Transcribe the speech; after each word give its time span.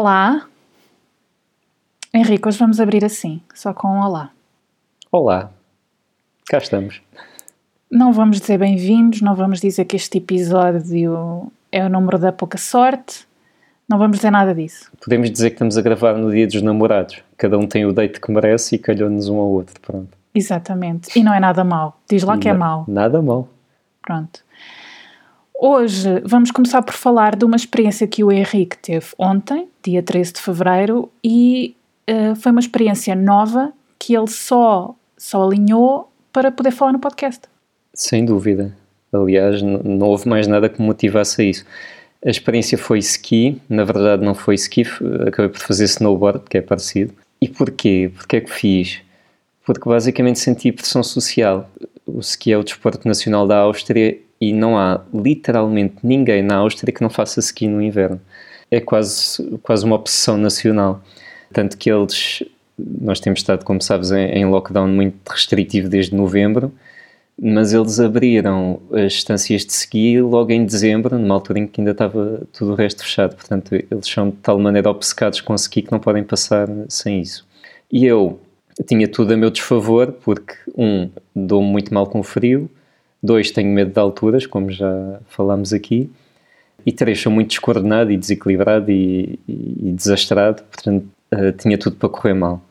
Olá. 0.00 0.46
Henrique, 2.14 2.48
hoje 2.48 2.56
vamos 2.56 2.80
abrir 2.80 3.04
assim, 3.04 3.38
só 3.54 3.74
com 3.74 3.86
um 3.86 4.00
olá. 4.00 4.30
Olá. 5.12 5.50
Cá 6.48 6.56
estamos. 6.56 7.02
Não 7.90 8.10
vamos 8.10 8.40
dizer 8.40 8.56
bem-vindos, 8.56 9.20
não 9.20 9.34
vamos 9.34 9.60
dizer 9.60 9.84
que 9.84 9.96
este 9.96 10.16
episódio 10.16 11.52
é 11.70 11.84
o 11.84 11.90
número 11.90 12.18
da 12.18 12.32
pouca 12.32 12.56
sorte, 12.56 13.28
não 13.86 13.98
vamos 13.98 14.16
dizer 14.16 14.30
nada 14.30 14.54
disso. 14.54 14.90
Podemos 15.04 15.30
dizer 15.30 15.50
que 15.50 15.56
estamos 15.56 15.76
a 15.76 15.82
gravar 15.82 16.14
no 16.14 16.30
dia 16.30 16.46
dos 16.46 16.62
namorados. 16.62 17.22
Cada 17.36 17.58
um 17.58 17.66
tem 17.66 17.84
o 17.84 17.92
date 17.92 18.22
que 18.22 18.32
merece 18.32 18.76
e 18.76 18.78
calhou-nos 18.78 19.28
um 19.28 19.36
ao 19.36 19.48
outro. 19.48 19.78
Pronto. 19.82 20.16
Exatamente. 20.34 21.10
E 21.14 21.22
não 21.22 21.34
é 21.34 21.40
nada 21.40 21.62
mau. 21.62 22.00
Diz 22.08 22.22
lá 22.22 22.38
que 22.38 22.48
é 22.48 22.54
mau. 22.54 22.86
Nada 22.88 23.20
mal. 23.20 23.46
Pronto. 24.00 24.42
Hoje 25.54 26.22
vamos 26.24 26.50
começar 26.50 26.80
por 26.80 26.94
falar 26.94 27.36
de 27.36 27.44
uma 27.44 27.56
experiência 27.56 28.06
que 28.08 28.24
o 28.24 28.32
Henrique 28.32 28.78
teve 28.78 29.08
ontem, 29.18 29.68
dia 29.82 30.02
13 30.02 30.34
de 30.34 30.40
fevereiro, 30.40 31.10
e 31.22 31.74
uh, 32.08 32.36
foi 32.36 32.52
uma 32.52 32.60
experiência 32.60 33.14
nova 33.14 33.72
que 33.98 34.16
ele 34.16 34.28
só, 34.28 34.94
só 35.16 35.44
alinhou 35.44 36.10
para 36.32 36.50
poder 36.50 36.70
falar 36.70 36.92
no 36.92 36.98
podcast. 36.98 37.42
Sem 37.94 38.24
dúvida. 38.24 38.74
Aliás, 39.12 39.60
não 39.62 40.06
houve 40.06 40.28
mais 40.28 40.46
nada 40.46 40.68
que 40.68 40.80
me 40.80 40.86
motivasse 40.86 41.42
a 41.42 41.44
isso. 41.44 41.64
A 42.24 42.30
experiência 42.30 42.76
foi 42.76 42.98
ski, 42.98 43.60
na 43.68 43.82
verdade 43.82 44.24
não 44.24 44.34
foi 44.34 44.54
ski, 44.54 44.82
acabei 45.26 45.48
por 45.48 45.58
fazer 45.58 45.84
snowboard, 45.84 46.44
que 46.48 46.58
é 46.58 46.60
parecido. 46.60 47.14
E 47.40 47.48
porquê? 47.48 48.12
Porquê 48.14 48.36
é 48.36 48.40
que 48.40 48.50
fiz? 48.50 49.00
Porque 49.64 49.88
basicamente 49.88 50.38
senti 50.38 50.70
pressão 50.70 51.02
social. 51.02 51.68
O 52.06 52.20
ski 52.20 52.52
é 52.52 52.58
o 52.58 52.62
desporto 52.62 53.08
nacional 53.08 53.46
da 53.46 53.58
Áustria 53.58 54.18
e 54.40 54.52
não 54.52 54.78
há 54.78 55.00
literalmente 55.12 55.96
ninguém 56.02 56.42
na 56.42 56.56
Áustria 56.56 56.92
que 56.92 57.02
não 57.02 57.10
faça 57.10 57.40
ski 57.40 57.66
no 57.66 57.80
inverno. 57.80 58.20
É 58.70 58.80
quase, 58.80 59.58
quase 59.62 59.84
uma 59.84 59.96
obsessão 59.96 60.36
nacional. 60.36 61.02
Tanto 61.52 61.76
que 61.76 61.90
eles, 61.90 62.42
nós 62.78 63.20
temos 63.20 63.40
estado, 63.40 63.64
como 63.64 63.82
sabes, 63.82 64.10
em, 64.12 64.26
em 64.26 64.46
lockdown 64.46 64.88
muito 64.88 65.28
restritivo 65.28 65.88
desde 65.88 66.14
novembro 66.14 66.72
mas 67.42 67.72
eles 67.72 67.98
abriram 67.98 68.80
as 68.92 69.14
estâncias 69.14 69.64
de 69.64 69.72
ski 69.72 70.20
logo 70.20 70.52
em 70.52 70.64
dezembro, 70.64 71.18
numa 71.18 71.34
altura 71.34 71.60
em 71.60 71.66
que 71.66 71.80
ainda 71.80 71.92
estava 71.92 72.42
tudo 72.52 72.72
o 72.72 72.74
resto 72.74 73.02
fechado. 73.02 73.34
Portanto, 73.34 73.74
eles 73.74 74.06
são 74.06 74.28
de 74.28 74.36
tal 74.36 74.58
maneira 74.58 74.90
obcecados 74.90 75.40
com 75.40 75.54
ski 75.54 75.80
que 75.80 75.90
não 75.90 75.98
podem 75.98 76.22
passar 76.22 76.68
sem 76.90 77.22
isso. 77.22 77.46
E 77.90 78.04
eu 78.04 78.38
tinha 78.86 79.08
tudo 79.08 79.32
a 79.32 79.36
meu 79.38 79.50
desfavor, 79.50 80.12
porque, 80.12 80.52
um, 80.76 81.08
dou-me 81.34 81.66
muito 81.66 81.94
mal 81.94 82.06
com 82.06 82.20
o 82.20 82.22
frio, 82.22 82.68
dois, 83.22 83.50
tenho 83.50 83.70
medo 83.70 83.90
de 83.90 83.98
alturas, 83.98 84.44
como 84.44 84.70
já 84.70 85.20
falámos 85.26 85.72
aqui, 85.72 86.10
e 86.84 86.92
três, 86.92 87.20
sou 87.20 87.32
muito 87.32 87.48
descoordenado 87.48 88.10
e 88.10 88.16
desequilibrado 88.16 88.90
e, 88.90 89.38
e, 89.48 89.88
e 89.88 89.92
desastrado, 89.92 90.62
portanto, 90.62 91.06
uh, 91.34 91.52
tinha 91.52 91.78
tudo 91.78 91.96
para 91.96 92.08
correr 92.08 92.34
mal. 92.34 92.62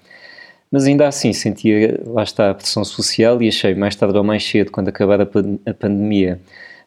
Mas 0.72 0.86
ainda 0.86 1.08
assim 1.08 1.34
sentia, 1.34 2.00
lá 2.06 2.24
está, 2.24 2.52
a 2.52 2.54
pressão 2.54 2.86
social 2.86 3.42
e 3.42 3.48
achei 3.48 3.74
mais 3.74 3.96
tarde 3.96 4.18
ou 4.18 4.24
mais 4.24 4.44
cedo, 4.44 4.72
quando 4.72 4.90
acabar 4.90 5.20
a, 5.20 5.26
pan 5.26 5.58
a 5.66 5.74
pandemia, 5.74 6.40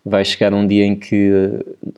vai 0.04 0.24
chegar 0.24 0.52
um 0.54 0.66
dia 0.66 0.84
em 0.84 0.94
que 0.94 1.30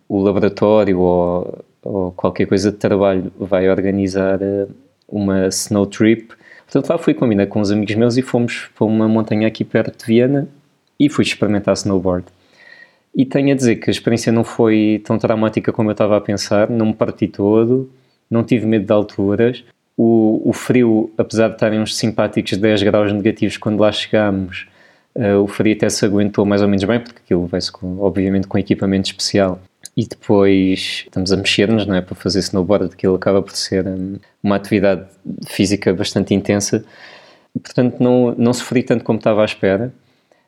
o 0.08 0.22
laboratório 0.22 0.98
ou, 0.98 1.64
ou, 1.82 2.12
qualquer 2.12 2.46
coisa 2.46 2.70
de 2.70 2.78
trabalho 2.78 3.30
vai 3.38 3.68
organizar 3.68 4.40
eh, 4.42 4.66
uma 5.08 5.46
snow 5.48 5.86
trip. 5.86 6.28
Portanto, 6.64 6.88
lá 6.90 6.98
fui 6.98 7.14
combinar 7.14 7.46
com 7.46 7.60
uns 7.60 7.70
amigos 7.70 7.94
meus 7.94 8.16
e 8.16 8.22
fomos 8.22 8.70
para 8.74 8.86
uma 8.86 9.08
montanha 9.08 9.46
aqui 9.46 9.64
perto 9.64 9.98
de 9.98 10.06
Viena 10.06 10.48
e 10.98 11.08
fui 11.08 11.24
experimentar 11.24 11.74
snowboard. 11.74 12.26
E 13.14 13.24
tenho 13.24 13.52
a 13.52 13.54
dizer 13.54 13.76
que 13.76 13.88
a 13.88 13.92
experiência 13.92 14.32
não 14.32 14.42
foi 14.42 15.00
tão 15.04 15.18
traumática 15.18 15.72
como 15.72 15.88
eu 15.90 15.92
estava 15.92 16.16
a 16.16 16.20
pensar, 16.20 16.68
não 16.68 16.86
me 16.86 16.94
parti 16.94 17.28
todo, 17.28 17.90
não 18.28 18.42
tive 18.42 18.66
medo 18.66 18.86
de 18.86 18.92
alturas, 18.92 19.64
o, 19.96 20.42
o 20.44 20.52
frio, 20.52 21.12
apesar 21.16 21.48
de 21.48 21.54
estarem 21.54 21.80
uns 21.80 21.96
simpáticos 21.96 22.56
10 22.56 22.82
graus 22.82 23.12
negativos 23.12 23.56
quando 23.56 23.80
lá 23.80 23.92
chegámos, 23.92 24.66
uh, 25.14 25.40
o 25.40 25.46
frio 25.46 25.74
até 25.74 25.88
se 25.88 26.04
aguentou 26.04 26.44
mais 26.44 26.62
ou 26.62 26.68
menos 26.68 26.84
bem, 26.84 27.00
porque 27.00 27.20
aquilo 27.24 27.46
vai-se 27.46 27.70
obviamente 27.98 28.46
com 28.46 28.58
equipamento 28.58 29.08
especial. 29.08 29.60
E 29.96 30.06
depois 30.06 31.04
estamos 31.04 31.32
a 31.32 31.36
mexer-nos, 31.36 31.86
não 31.86 31.94
é? 31.94 32.00
Para 32.00 32.16
fazer 32.16 32.40
snowboard, 32.40 32.86
aquilo 32.92 33.14
acaba 33.14 33.40
por 33.40 33.54
ser 33.54 33.86
um, 33.86 34.16
uma 34.42 34.56
atividade 34.56 35.06
física 35.46 35.94
bastante 35.94 36.34
intensa. 36.34 36.84
Portanto, 37.62 38.02
não, 38.02 38.34
não 38.36 38.52
sofri 38.52 38.82
tanto 38.82 39.04
como 39.04 39.18
estava 39.18 39.42
à 39.42 39.44
espera. 39.44 39.94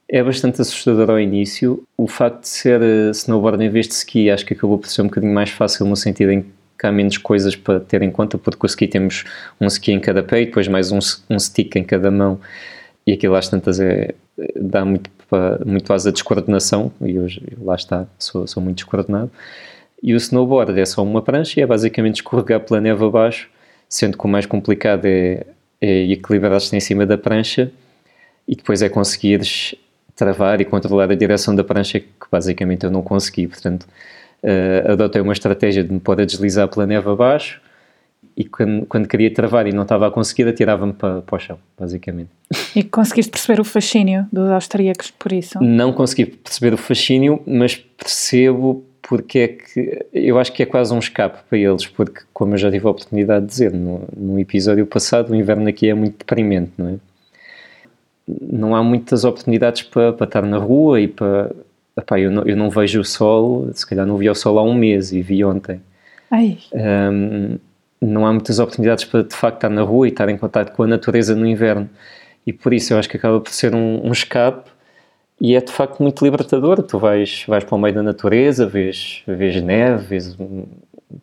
É 0.08 0.22
bastante 0.22 0.60
assustador 0.60 1.10
ao 1.10 1.18
início. 1.18 1.82
O 1.96 2.06
facto 2.06 2.42
de 2.42 2.48
ser 2.48 2.80
uh, 2.80 3.10
snowboard 3.10 3.64
em 3.64 3.68
vez 3.68 3.88
de 3.88 3.94
ski, 3.94 4.30
acho 4.30 4.46
que 4.46 4.54
acabou 4.54 4.78
por 4.78 4.88
ser 4.88 5.02
um 5.02 5.06
bocadinho 5.06 5.34
mais 5.34 5.50
fácil 5.50 5.84
no 5.84 5.96
sentido 5.96 6.30
em 6.30 6.46
que 6.78 6.86
há 6.86 6.92
menos 6.92 7.18
coisas 7.18 7.56
para 7.56 7.80
ter 7.80 8.02
em 8.02 8.10
conta, 8.10 8.38
porque 8.38 8.64
o 8.64 8.68
ski 8.68 8.86
temos 8.86 9.24
um 9.60 9.66
ski 9.66 9.92
em 9.92 10.00
cada 10.00 10.22
pé 10.22 10.42
e 10.42 10.46
depois 10.46 10.68
mais 10.68 10.92
um, 10.92 10.98
um 11.30 11.38
stick 11.38 11.74
em 11.76 11.82
cada 11.82 12.10
mão, 12.10 12.38
e 13.06 13.12
aquilo 13.12 13.34
às 13.34 13.48
tantas 13.48 13.80
é, 13.80 14.14
dá 14.54 14.84
muito, 14.84 15.10
muito 15.64 15.92
asa 15.92 16.12
descoordenação, 16.12 16.92
e 17.00 17.18
hoje 17.18 17.42
lá 17.60 17.74
está, 17.74 18.06
sou, 18.18 18.46
sou 18.46 18.62
muito 18.62 18.76
descoordenado. 18.76 19.30
E 20.02 20.12
o 20.12 20.16
snowboard 20.16 20.78
é 20.78 20.84
só 20.84 21.02
uma 21.02 21.22
prancha 21.22 21.58
e 21.58 21.62
é 21.62 21.66
basicamente 21.66 22.16
escorregar 22.16 22.60
pela 22.60 22.80
neve 22.80 23.02
abaixo, 23.04 23.48
sendo 23.88 24.18
que 24.18 24.24
o 24.24 24.28
mais 24.28 24.44
complicado 24.44 25.06
é, 25.06 25.46
é 25.80 26.12
equilibrar-se 26.12 26.76
em 26.76 26.80
cima 26.80 27.06
da 27.06 27.16
prancha 27.16 27.72
e 28.46 28.54
depois 28.54 28.82
é 28.82 28.88
conseguires 28.88 29.74
travar 30.16 30.60
e 30.60 30.64
controlar 30.64 31.10
a 31.10 31.14
direção 31.14 31.54
da 31.54 31.62
prancha, 31.62 32.00
que 32.00 32.26
basicamente 32.32 32.84
eu 32.84 32.90
não 32.90 33.02
consegui, 33.02 33.46
portanto 33.46 33.86
uh, 34.42 34.92
adotei 34.92 35.20
uma 35.20 35.32
estratégia 35.32 35.84
de 35.84 35.92
me 35.92 36.00
pôr 36.00 36.20
a 36.20 36.24
deslizar 36.24 36.66
pela 36.68 36.86
neve 36.86 37.08
abaixo 37.08 37.60
e 38.36 38.44
quando, 38.44 38.86
quando 38.86 39.08
queria 39.08 39.32
travar 39.32 39.66
e 39.66 39.72
não 39.72 39.82
estava 39.82 40.08
a 40.08 40.10
conseguir, 40.10 40.46
atirava-me 40.46 40.92
para, 40.92 41.22
para 41.22 41.36
o 41.36 41.38
chão, 41.38 41.58
basicamente. 41.78 42.28
E 42.74 42.82
conseguiste 42.82 43.30
perceber 43.30 43.60
o 43.60 43.64
fascínio 43.64 44.26
dos 44.30 44.50
austríacos 44.50 45.10
por 45.10 45.32
isso? 45.32 45.58
Não 45.62 45.92
consegui 45.92 46.26
perceber 46.26 46.74
o 46.74 46.76
fascínio, 46.76 47.40
mas 47.46 47.76
percebo 47.76 48.84
porque 49.08 49.38
é 49.38 49.48
que 49.48 50.06
eu 50.12 50.38
acho 50.38 50.52
que 50.52 50.62
é 50.62 50.66
quase 50.66 50.92
um 50.92 50.98
escape 50.98 51.38
para 51.48 51.56
eles, 51.56 51.86
porque, 51.86 52.22
como 52.32 52.54
eu 52.54 52.58
já 52.58 52.70
tive 52.70 52.86
a 52.86 52.90
oportunidade 52.90 53.46
de 53.46 53.50
dizer 53.50 53.72
no, 53.72 54.02
no 54.16 54.38
episódio 54.38 54.84
passado, 54.84 55.30
o 55.30 55.34
inverno 55.34 55.68
aqui 55.68 55.88
é 55.88 55.94
muito 55.94 56.18
deprimente, 56.18 56.72
não 56.76 56.88
é? 56.88 56.94
Não 58.26 58.74
há 58.74 58.82
muitas 58.82 59.24
oportunidades 59.24 59.82
para, 59.82 60.12
para 60.12 60.26
estar 60.26 60.42
na 60.42 60.58
rua 60.58 61.00
e 61.00 61.08
para, 61.08 61.50
Epá, 61.96 62.20
eu, 62.20 62.30
não, 62.30 62.42
eu 62.42 62.56
não 62.56 62.68
vejo 62.68 63.00
o 63.00 63.04
sol, 63.04 63.70
se 63.72 63.86
calhar 63.86 64.06
não 64.06 64.18
vi 64.18 64.28
o 64.28 64.34
sol 64.34 64.58
há 64.58 64.62
um 64.62 64.74
mês 64.74 65.12
e 65.12 65.22
vi 65.22 65.42
ontem. 65.42 65.80
Um, 66.74 67.58
não 68.00 68.26
há 68.26 68.32
muitas 68.32 68.58
oportunidades 68.58 69.04
para 69.06 69.22
de 69.22 69.34
facto 69.34 69.56
estar 69.56 69.70
na 69.70 69.82
rua 69.82 70.06
e 70.06 70.10
estar 70.10 70.28
em 70.28 70.36
contato 70.36 70.72
com 70.72 70.82
a 70.82 70.86
natureza 70.86 71.34
no 71.34 71.46
inverno. 71.46 71.88
E 72.46 72.52
por 72.52 72.74
isso 72.74 72.92
eu 72.92 72.98
acho 72.98 73.08
que 73.08 73.16
acaba 73.16 73.40
por 73.40 73.50
ser 73.50 73.74
um, 73.74 74.06
um 74.06 74.12
escape 74.12 74.70
e 75.40 75.56
é 75.56 75.60
de 75.60 75.72
facto 75.72 76.02
muito 76.02 76.22
libertador. 76.22 76.82
Tu 76.82 76.98
vais, 76.98 77.44
vais 77.48 77.64
para 77.64 77.74
o 77.74 77.78
meio 77.78 77.94
da 77.94 78.02
natureza, 78.02 78.66
vês, 78.66 79.22
vês 79.26 79.62
neve, 79.62 80.04
vês, 80.04 80.36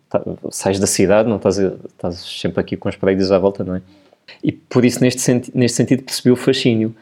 tá, 0.10 0.24
sais 0.50 0.80
da 0.80 0.88
cidade, 0.88 1.30
não 1.30 1.38
estás, 1.38 1.60
estás 1.60 2.16
sempre 2.16 2.60
aqui 2.60 2.76
com 2.76 2.90
as 2.90 2.96
paredes 2.96 3.32
à 3.32 3.38
volta, 3.38 3.64
não 3.64 3.76
é? 3.76 3.82
E 4.44 4.52
por 4.52 4.84
isso, 4.86 5.02
neste, 5.02 5.22
senti 5.22 5.52
neste 5.56 5.78
sentido, 5.78 6.04
percebi 6.04 6.32
o 6.32 6.36
fascínio. 6.36 6.96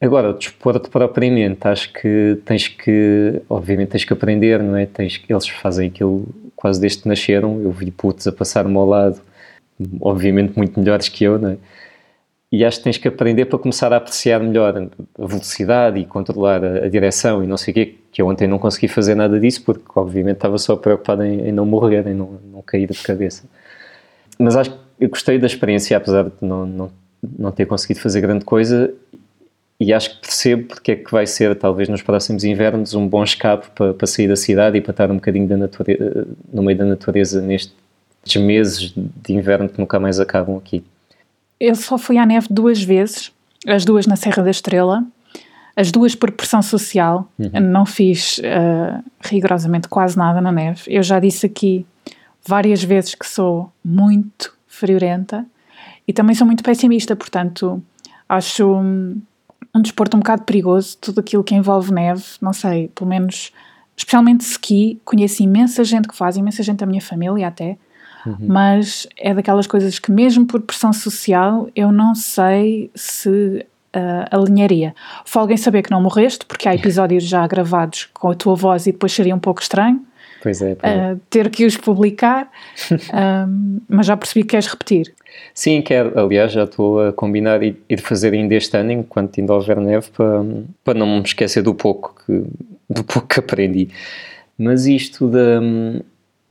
Agora, 0.00 0.30
o 0.30 0.32
desporto 0.32 0.90
propriamente, 0.90 1.66
acho 1.68 1.92
que 1.92 2.38
tens 2.44 2.66
que, 2.66 3.40
obviamente 3.48 3.90
tens 3.90 4.04
que 4.04 4.12
aprender, 4.12 4.60
não 4.60 4.76
é? 4.76 4.84
Tens, 4.84 5.22
eles 5.28 5.48
fazem 5.48 5.88
aquilo 5.88 6.26
quase 6.56 6.80
desde 6.80 7.02
que 7.02 7.08
nasceram, 7.08 7.60
eu 7.60 7.70
vi 7.70 7.90
putos 7.90 8.26
a 8.26 8.32
passar-me 8.32 8.76
ao 8.76 8.86
lado, 8.86 9.20
obviamente 10.00 10.56
muito 10.56 10.78
melhores 10.78 11.08
que 11.08 11.24
eu, 11.24 11.38
não 11.38 11.50
é? 11.50 11.56
E 12.50 12.64
acho 12.64 12.78
que 12.78 12.84
tens 12.84 12.98
que 12.98 13.08
aprender 13.08 13.46
para 13.46 13.58
começar 13.58 13.92
a 13.92 13.96
apreciar 13.96 14.38
melhor 14.38 14.76
a 15.18 15.26
velocidade 15.26 15.98
e 15.98 16.04
controlar 16.04 16.62
a, 16.62 16.84
a 16.84 16.88
direção 16.88 17.42
e 17.42 17.46
não 17.46 17.56
sei 17.56 17.72
o 17.72 17.74
quê, 17.74 17.94
que 18.12 18.20
eu 18.20 18.26
ontem 18.26 18.46
não 18.46 18.58
consegui 18.58 18.88
fazer 18.88 19.14
nada 19.14 19.40
disso 19.40 19.64
porque 19.64 19.84
obviamente 19.94 20.36
estava 20.36 20.58
só 20.58 20.76
preocupado 20.76 21.24
em, 21.24 21.48
em 21.48 21.52
não 21.52 21.64
morrer, 21.64 22.06
em 22.06 22.14
não, 22.14 22.38
não 22.52 22.60
cair 22.60 22.90
de 22.90 23.02
cabeça. 23.02 23.44
Mas 24.38 24.54
acho 24.54 24.70
que 24.70 24.81
eu 25.02 25.08
gostei 25.08 25.36
da 25.38 25.46
experiência, 25.46 25.96
apesar 25.96 26.24
de 26.24 26.32
não, 26.40 26.64
não, 26.64 26.90
não 27.38 27.50
ter 27.50 27.66
conseguido 27.66 28.00
fazer 28.00 28.20
grande 28.20 28.44
coisa 28.44 28.92
e 29.80 29.92
acho 29.92 30.10
que 30.10 30.20
percebo 30.20 30.68
porque 30.68 30.92
é 30.92 30.96
que 30.96 31.10
vai 31.10 31.26
ser, 31.26 31.56
talvez 31.56 31.88
nos 31.88 32.02
próximos 32.02 32.44
invernos, 32.44 32.94
um 32.94 33.08
bom 33.08 33.24
escape 33.24 33.66
para, 33.74 33.92
para 33.92 34.06
sair 34.06 34.28
da 34.28 34.36
cidade 34.36 34.78
e 34.78 34.80
para 34.80 34.92
estar 34.92 35.10
um 35.10 35.16
bocadinho 35.16 35.48
da 35.48 35.56
natureza, 35.56 36.28
no 36.52 36.62
meio 36.62 36.78
da 36.78 36.84
natureza 36.84 37.42
nestes 37.42 37.74
meses 38.36 38.94
de 38.94 39.32
inverno 39.32 39.68
que 39.68 39.80
nunca 39.80 39.98
mais 39.98 40.20
acabam 40.20 40.56
aqui. 40.56 40.84
Eu 41.58 41.74
só 41.74 41.98
fui 41.98 42.16
à 42.16 42.24
neve 42.24 42.46
duas 42.48 42.80
vezes, 42.80 43.32
as 43.66 43.84
duas 43.84 44.06
na 44.06 44.14
Serra 44.14 44.44
da 44.44 44.50
Estrela, 44.50 45.02
as 45.74 45.90
duas 45.90 46.14
por 46.14 46.30
pressão 46.30 46.62
social. 46.62 47.28
Uhum. 47.36 47.60
Não 47.60 47.84
fiz 47.84 48.38
uh, 48.38 49.02
rigorosamente 49.20 49.88
quase 49.88 50.16
nada 50.16 50.40
na 50.40 50.52
neve. 50.52 50.82
Eu 50.86 51.02
já 51.02 51.18
disse 51.18 51.44
aqui 51.44 51.84
várias 52.46 52.84
vezes 52.84 53.16
que 53.16 53.26
sou 53.26 53.72
muito 53.84 54.54
friorenta 54.72 55.46
e 56.08 56.12
também 56.12 56.34
sou 56.34 56.46
muito 56.46 56.64
pessimista, 56.64 57.14
portanto, 57.14 57.82
acho 58.28 58.66
um 59.74 59.80
desporto 59.80 60.16
um 60.16 60.20
bocado 60.20 60.42
perigoso, 60.42 60.96
tudo 61.00 61.20
aquilo 61.20 61.44
que 61.44 61.54
envolve 61.54 61.92
neve, 61.92 62.24
não 62.40 62.52
sei, 62.52 62.88
pelo 62.88 63.08
menos, 63.08 63.52
especialmente 63.96 64.40
ski, 64.42 65.00
conheço 65.04 65.42
imensa 65.42 65.84
gente 65.84 66.08
que 66.08 66.16
faz, 66.16 66.36
imensa 66.36 66.62
gente 66.62 66.78
da 66.78 66.86
minha 66.86 67.00
família 67.00 67.48
até, 67.48 67.76
uhum. 68.26 68.36
mas 68.40 69.06
é 69.16 69.32
daquelas 69.32 69.66
coisas 69.66 69.98
que, 69.98 70.10
mesmo 70.10 70.46
por 70.46 70.60
pressão 70.62 70.92
social, 70.92 71.68
eu 71.74 71.90
não 71.92 72.14
sei 72.14 72.90
se 72.94 73.66
uh, 73.96 74.26
alinharia. 74.30 74.94
Folga 75.24 75.54
em 75.54 75.56
saber 75.56 75.82
que 75.82 75.90
não 75.90 76.02
morreste, 76.02 76.44
porque 76.44 76.68
há 76.68 76.74
episódios 76.76 77.24
já 77.24 77.46
gravados 77.46 78.08
com 78.12 78.30
a 78.30 78.34
tua 78.34 78.54
voz 78.54 78.86
e 78.86 78.92
depois 78.92 79.12
seria 79.12 79.34
um 79.34 79.40
pouco 79.40 79.62
estranho. 79.62 80.04
Pois 80.42 80.60
é. 80.60 80.72
Uh, 80.72 81.20
ter 81.30 81.48
que 81.50 81.64
os 81.64 81.76
publicar, 81.76 82.50
mas 83.88 84.06
já 84.06 84.16
percebi 84.16 84.42
que 84.42 84.50
queres 84.50 84.66
repetir. 84.66 85.14
Sim, 85.54 85.80
quero. 85.80 86.18
Aliás, 86.18 86.50
já 86.50 86.64
estou 86.64 87.00
a 87.00 87.12
combinar 87.12 87.62
e 87.62 87.76
ir 87.88 88.00
fazer 88.00 88.32
ainda 88.32 88.52
este 88.56 88.76
ano, 88.76 88.90
enquanto 88.90 89.38
ainda 89.38 89.54
houver 89.54 89.76
neve, 89.78 90.10
para, 90.10 90.44
para 90.82 90.98
não 90.98 91.06
me 91.06 91.22
esquecer 91.22 91.62
do 91.62 91.72
pouco 91.72 92.16
que, 92.26 92.42
do 92.90 93.04
pouco 93.04 93.28
que 93.28 93.38
aprendi. 93.38 93.88
Mas 94.58 94.86
isto 94.86 95.28
da, 95.28 95.60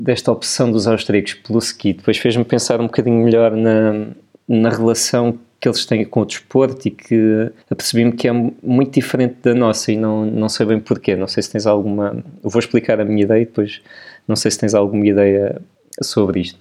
desta 0.02 0.32
opção 0.32 0.72
dos 0.72 0.88
austríacos 0.88 1.34
pelo 1.34 1.60
ski 1.60 1.92
depois 1.94 2.18
fez-me 2.18 2.46
pensar 2.46 2.80
um 2.80 2.86
bocadinho 2.86 3.24
melhor 3.24 3.52
na, 3.52 4.08
na 4.48 4.70
relação 4.70 5.38
que 5.62 5.68
eles 5.68 5.86
têm 5.86 6.04
com 6.04 6.22
o 6.22 6.26
desporto 6.26 6.88
e 6.88 6.92
que 6.92 7.52
apercebi-me 7.70 8.12
que 8.12 8.28
é 8.28 8.32
muito 8.32 8.96
diferente 8.96 9.36
da 9.44 9.54
nossa 9.54 9.92
e 9.92 9.96
não, 9.96 10.26
não 10.26 10.50
sei 10.50 10.66
bem 10.66 10.80
porquê. 10.80 11.16
Não 11.16 11.28
sei 11.28 11.44
se 11.44 11.52
tens 11.52 11.68
alguma. 11.68 12.24
Eu 12.44 12.50
vou 12.50 12.60
explicar 12.60 13.00
a 13.00 13.06
minha 13.06 13.22
ideia 13.22 13.44
e 13.44 13.46
depois 13.46 13.80
não 14.28 14.36
sei 14.36 14.50
se 14.50 14.58
tens 14.58 14.74
alguma 14.74 15.06
ideia 15.06 15.62
sobre 16.02 16.42
isto. 16.42 16.60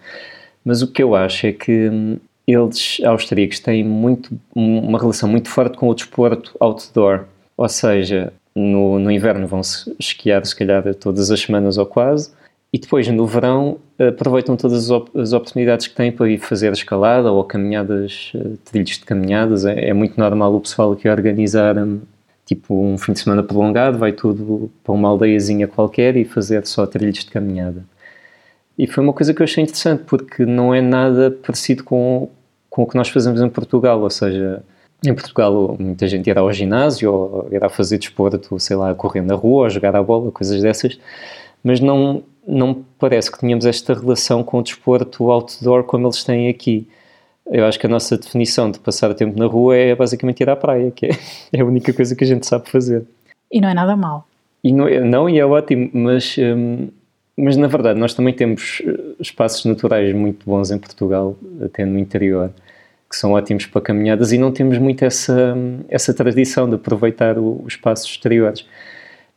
Mas 0.63 0.83
o 0.83 0.93
que 0.93 1.03
eu 1.03 1.15
acho 1.15 1.47
é 1.47 1.53
que 1.53 1.89
hum, 1.89 2.19
eles, 2.47 3.01
austríacos, 3.03 3.59
têm 3.61 3.83
muito, 3.83 4.39
uma 4.55 4.99
relação 4.99 5.27
muito 5.27 5.49
forte 5.49 5.79
com 5.79 5.89
o 5.89 5.95
desporto 5.95 6.55
outdoor. 6.61 7.25
Ou 7.57 7.69
seja, 7.71 8.31
no, 8.55 8.99
no 8.99 9.11
inverno 9.11 9.47
vão-se 9.47 9.95
esquiar, 9.99 10.45
se 10.45 10.55
calhar, 10.55 10.95
todas 10.97 11.31
as 11.31 11.41
semanas 11.41 11.79
ou 11.79 11.87
quase 11.87 12.33
e 12.73 12.79
depois, 12.79 13.09
no 13.09 13.27
verão, 13.27 13.79
aproveitam 13.99 14.57
todas 14.57 14.85
as, 14.85 14.91
op 14.91 15.11
as 15.19 15.33
oportunidades 15.33 15.89
que 15.89 15.95
têm 15.95 16.13
para 16.13 16.31
ir 16.31 16.39
fazer 16.39 16.73
escalada 16.73 17.33
ou 17.33 17.43
caminhadas, 17.43 18.31
uh, 18.35 18.57
trilhos 18.65 18.99
de 18.99 19.05
caminhadas. 19.05 19.65
É, 19.65 19.89
é, 19.89 19.93
muito 19.93 20.19
normal 20.19 20.55
o 20.55 20.61
pessoal 20.61 20.93
aqui 20.93 21.09
organizar 21.09 21.77
um, 21.77 22.01
tipo 22.47 22.81
um 22.81 22.97
fim 22.97 23.13
de 23.13 23.21
semana 23.21 23.43
prolongado, 23.43 23.99
vai 23.99 24.13
tudo 24.13 24.71
para 24.85 24.93
uma 24.93 25.09
aldeiazinha 25.09 25.67
qualquer 25.67 26.17
e 26.17 26.25
fazer 26.25 26.65
só 26.67 26.87
trilhos 26.87 27.25
de 27.25 27.31
caminhada. 27.31 27.85
E 28.79 28.87
foi 28.87 29.03
uma 29.03 29.13
coisa 29.13 29.35
que 29.35 29.43
eu 29.43 29.45
achei 29.45 29.65
interessante, 29.65 30.05
porque 30.05 30.47
não 30.47 30.73
é 30.73 30.81
nada 30.81 31.31
parecido 31.31 31.83
com, 31.83 32.31
com 32.71 32.83
o 32.85 32.87
que 32.87 32.97
nós 32.97 33.09
fazemos 33.09 33.41
em 33.41 33.49
Portugal, 33.49 34.01
ou 34.01 34.11
seja, 34.11 34.63
em 35.05 35.13
Portugal 35.13 35.77
muita 35.79 36.07
gente 36.07 36.31
irá 36.31 36.41
ao 36.41 36.53
ginásio 36.53 37.13
ou 37.13 37.49
irá 37.51 37.69
fazer 37.69 37.99
desporto, 37.99 38.59
sei 38.61 38.77
lá, 38.77 38.95
correr 38.95 39.23
na 39.23 39.35
rua 39.35 39.65
ou 39.65 39.71
jogar 39.71 39.97
à 39.97 40.03
bola, 40.03 40.31
coisas 40.31 40.63
dessas, 40.63 40.99
mas 41.63 41.81
não, 41.81 42.23
não 42.51 42.85
parece 42.99 43.31
que 43.31 43.39
tenhamos 43.39 43.65
esta 43.65 43.95
relação 43.95 44.43
com 44.43 44.59
o 44.59 44.63
desporto 44.63 45.31
outdoor 45.31 45.85
como 45.85 46.07
eles 46.07 46.25
têm 46.25 46.49
aqui. 46.49 46.89
Eu 47.47 47.65
acho 47.65 47.79
que 47.79 47.87
a 47.87 47.89
nossa 47.89 48.17
definição 48.17 48.71
de 48.71 48.79
passar 48.79 49.15
tempo 49.15 49.39
na 49.39 49.47
rua 49.47 49.77
é 49.77 49.95
basicamente 49.95 50.41
ir 50.41 50.51
à 50.51 50.57
praia, 50.57 50.91
que 50.91 51.07
é, 51.07 51.11
é 51.53 51.61
a 51.61 51.65
única 51.65 51.93
coisa 51.93 52.15
que 52.15 52.25
a 52.25 52.27
gente 52.27 52.47
sabe 52.47 52.69
fazer. 52.69 53.05
E 53.51 53.61
não 53.61 53.69
é 53.69 53.75
nada 53.75 53.97
mal. 53.97 54.27
E 54.63 54.73
não, 54.73 54.87
é, 54.87 55.01
não 55.01 55.29
e 55.29 55.39
é 55.39 55.47
ótimo, 55.47 55.91
mas, 55.93 56.37
hum, 56.39 56.89
mas 57.37 57.57
na 57.57 57.67
verdade 57.67 57.99
nós 57.99 58.13
também 58.13 58.35
temos 58.35 58.83
eh, 58.85 59.15
espaços 59.19 59.65
naturais 59.65 60.15
muito 60.15 60.45
bons 60.45 60.71
em 60.71 60.79
Portugal, 60.79 61.37
até 61.65 61.85
no 61.85 61.99
interior, 61.99 62.51
que 63.09 63.17
são 63.17 63.33
ótimos 63.33 63.67
para 63.67 63.81
caminhadas 63.81 64.33
e 64.33 64.39
não 64.39 64.53
temos 64.53 64.77
muito 64.79 65.05
essa, 65.05 65.57
essa 65.89 66.13
tradição 66.13 66.69
de 66.69 66.75
aproveitar 66.75 67.39
os 67.39 67.73
espaços 67.73 68.11
exteriores. 68.11 68.67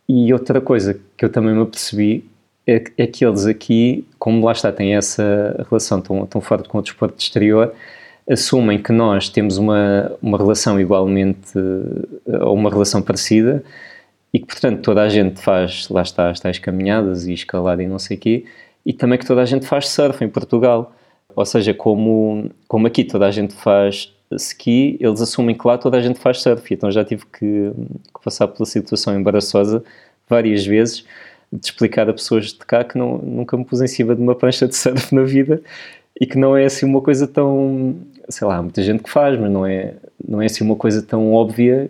E 0.07 0.33
outra 0.33 0.59
coisa 0.59 0.99
que 1.15 1.23
eu 1.23 1.29
também 1.29 1.55
me 1.55 1.61
apercebi 1.61 2.29
é, 2.67 2.83
é 2.97 3.07
que 3.07 3.25
eles 3.25 3.45
aqui, 3.45 4.05
como 4.17 4.45
lá 4.45 4.51
está, 4.51 4.71
têm 4.71 4.95
essa 4.95 5.65
relação 5.69 6.01
tão, 6.01 6.25
tão 6.25 6.41
forte 6.41 6.69
com 6.69 6.77
o 6.77 6.81
desporto 6.81 7.21
exterior, 7.21 7.73
assumem 8.29 8.81
que 8.81 8.91
nós 8.91 9.29
temos 9.29 9.57
uma, 9.57 10.11
uma 10.21 10.37
relação 10.37 10.79
igualmente, 10.79 11.57
ou 12.41 12.53
uma 12.53 12.69
relação 12.69 13.01
parecida, 13.01 13.63
e 14.33 14.39
que, 14.39 14.47
portanto, 14.47 14.81
toda 14.81 15.03
a 15.03 15.09
gente 15.09 15.41
faz, 15.41 15.87
lá 15.89 16.01
está, 16.01 16.29
as 16.29 16.39
tais 16.39 16.57
caminhadas 16.57 17.27
e 17.27 17.33
escalada 17.33 17.83
e 17.83 17.87
não 17.87 17.99
sei 17.99 18.17
o 18.17 18.19
quê, 18.19 18.45
e 18.85 18.91
também 18.93 19.19
que 19.19 19.25
toda 19.25 19.41
a 19.41 19.45
gente 19.45 19.65
faz 19.65 19.89
surf 19.89 20.23
em 20.23 20.29
Portugal. 20.29 20.93
Ou 21.35 21.45
seja, 21.45 21.73
como, 21.73 22.49
como 22.67 22.87
aqui 22.87 23.03
toda 23.03 23.27
a 23.27 23.31
gente 23.31 23.53
faz 23.53 24.13
ski, 24.31 24.97
eles 24.99 25.21
assumem 25.21 25.55
que 25.55 25.67
lá 25.67 25.77
toda 25.77 25.97
a 25.97 26.01
gente 26.01 26.19
faz 26.19 26.41
surf. 26.41 26.73
Então 26.73 26.91
já 26.91 27.03
tive 27.03 27.25
que, 27.25 27.71
que 27.71 28.23
passar 28.23 28.47
pela 28.47 28.65
situação 28.65 29.15
embaraçosa 29.17 29.83
várias 30.27 30.65
vezes, 30.65 31.05
de 31.57 31.65
explicar 31.65 32.09
a 32.09 32.13
pessoas 32.13 32.47
de 32.47 32.59
cá 32.59 32.83
que 32.83 32.97
não, 32.97 33.17
nunca 33.19 33.55
me 33.55 33.63
pus 33.63 33.81
em 33.81 33.87
cima 33.87 34.15
de 34.15 34.21
uma 34.21 34.35
prancha 34.35 34.67
de 34.67 34.75
surf 34.75 35.13
na 35.13 35.23
vida 35.23 35.61
e 36.19 36.25
que 36.25 36.37
não 36.37 36.55
é 36.55 36.65
assim 36.65 36.85
uma 36.85 37.01
coisa 37.01 37.27
tão, 37.27 37.95
sei 38.29 38.47
lá, 38.47 38.61
muita 38.61 38.81
gente 38.81 39.03
que 39.03 39.09
faz, 39.09 39.39
mas 39.39 39.51
não 39.51 39.65
é, 39.65 39.93
não 40.27 40.41
é 40.41 40.45
assim 40.45 40.63
uma 40.63 40.75
coisa 40.75 41.01
tão 41.01 41.33
óbvia 41.33 41.89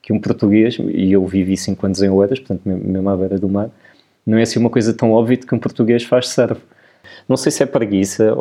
que 0.00 0.12
um 0.12 0.20
português, 0.20 0.78
e 0.78 1.12
eu 1.12 1.24
vivi 1.26 1.56
5 1.56 1.86
anos 1.86 2.02
em 2.02 2.08
Oeiras, 2.08 2.40
portanto 2.40 2.62
mesmo 2.64 3.08
à 3.08 3.16
beira 3.16 3.38
do 3.38 3.48
mar, 3.48 3.70
não 4.26 4.38
é 4.38 4.42
assim 4.42 4.58
uma 4.58 4.70
coisa 4.70 4.92
tão 4.92 5.12
óbvia 5.12 5.36
que 5.36 5.54
um 5.54 5.58
português 5.58 6.04
faz 6.04 6.28
surf. 6.28 6.60
Não 7.28 7.36
sei 7.36 7.52
se 7.52 7.62
é 7.62 7.66
preguiça, 7.66 8.34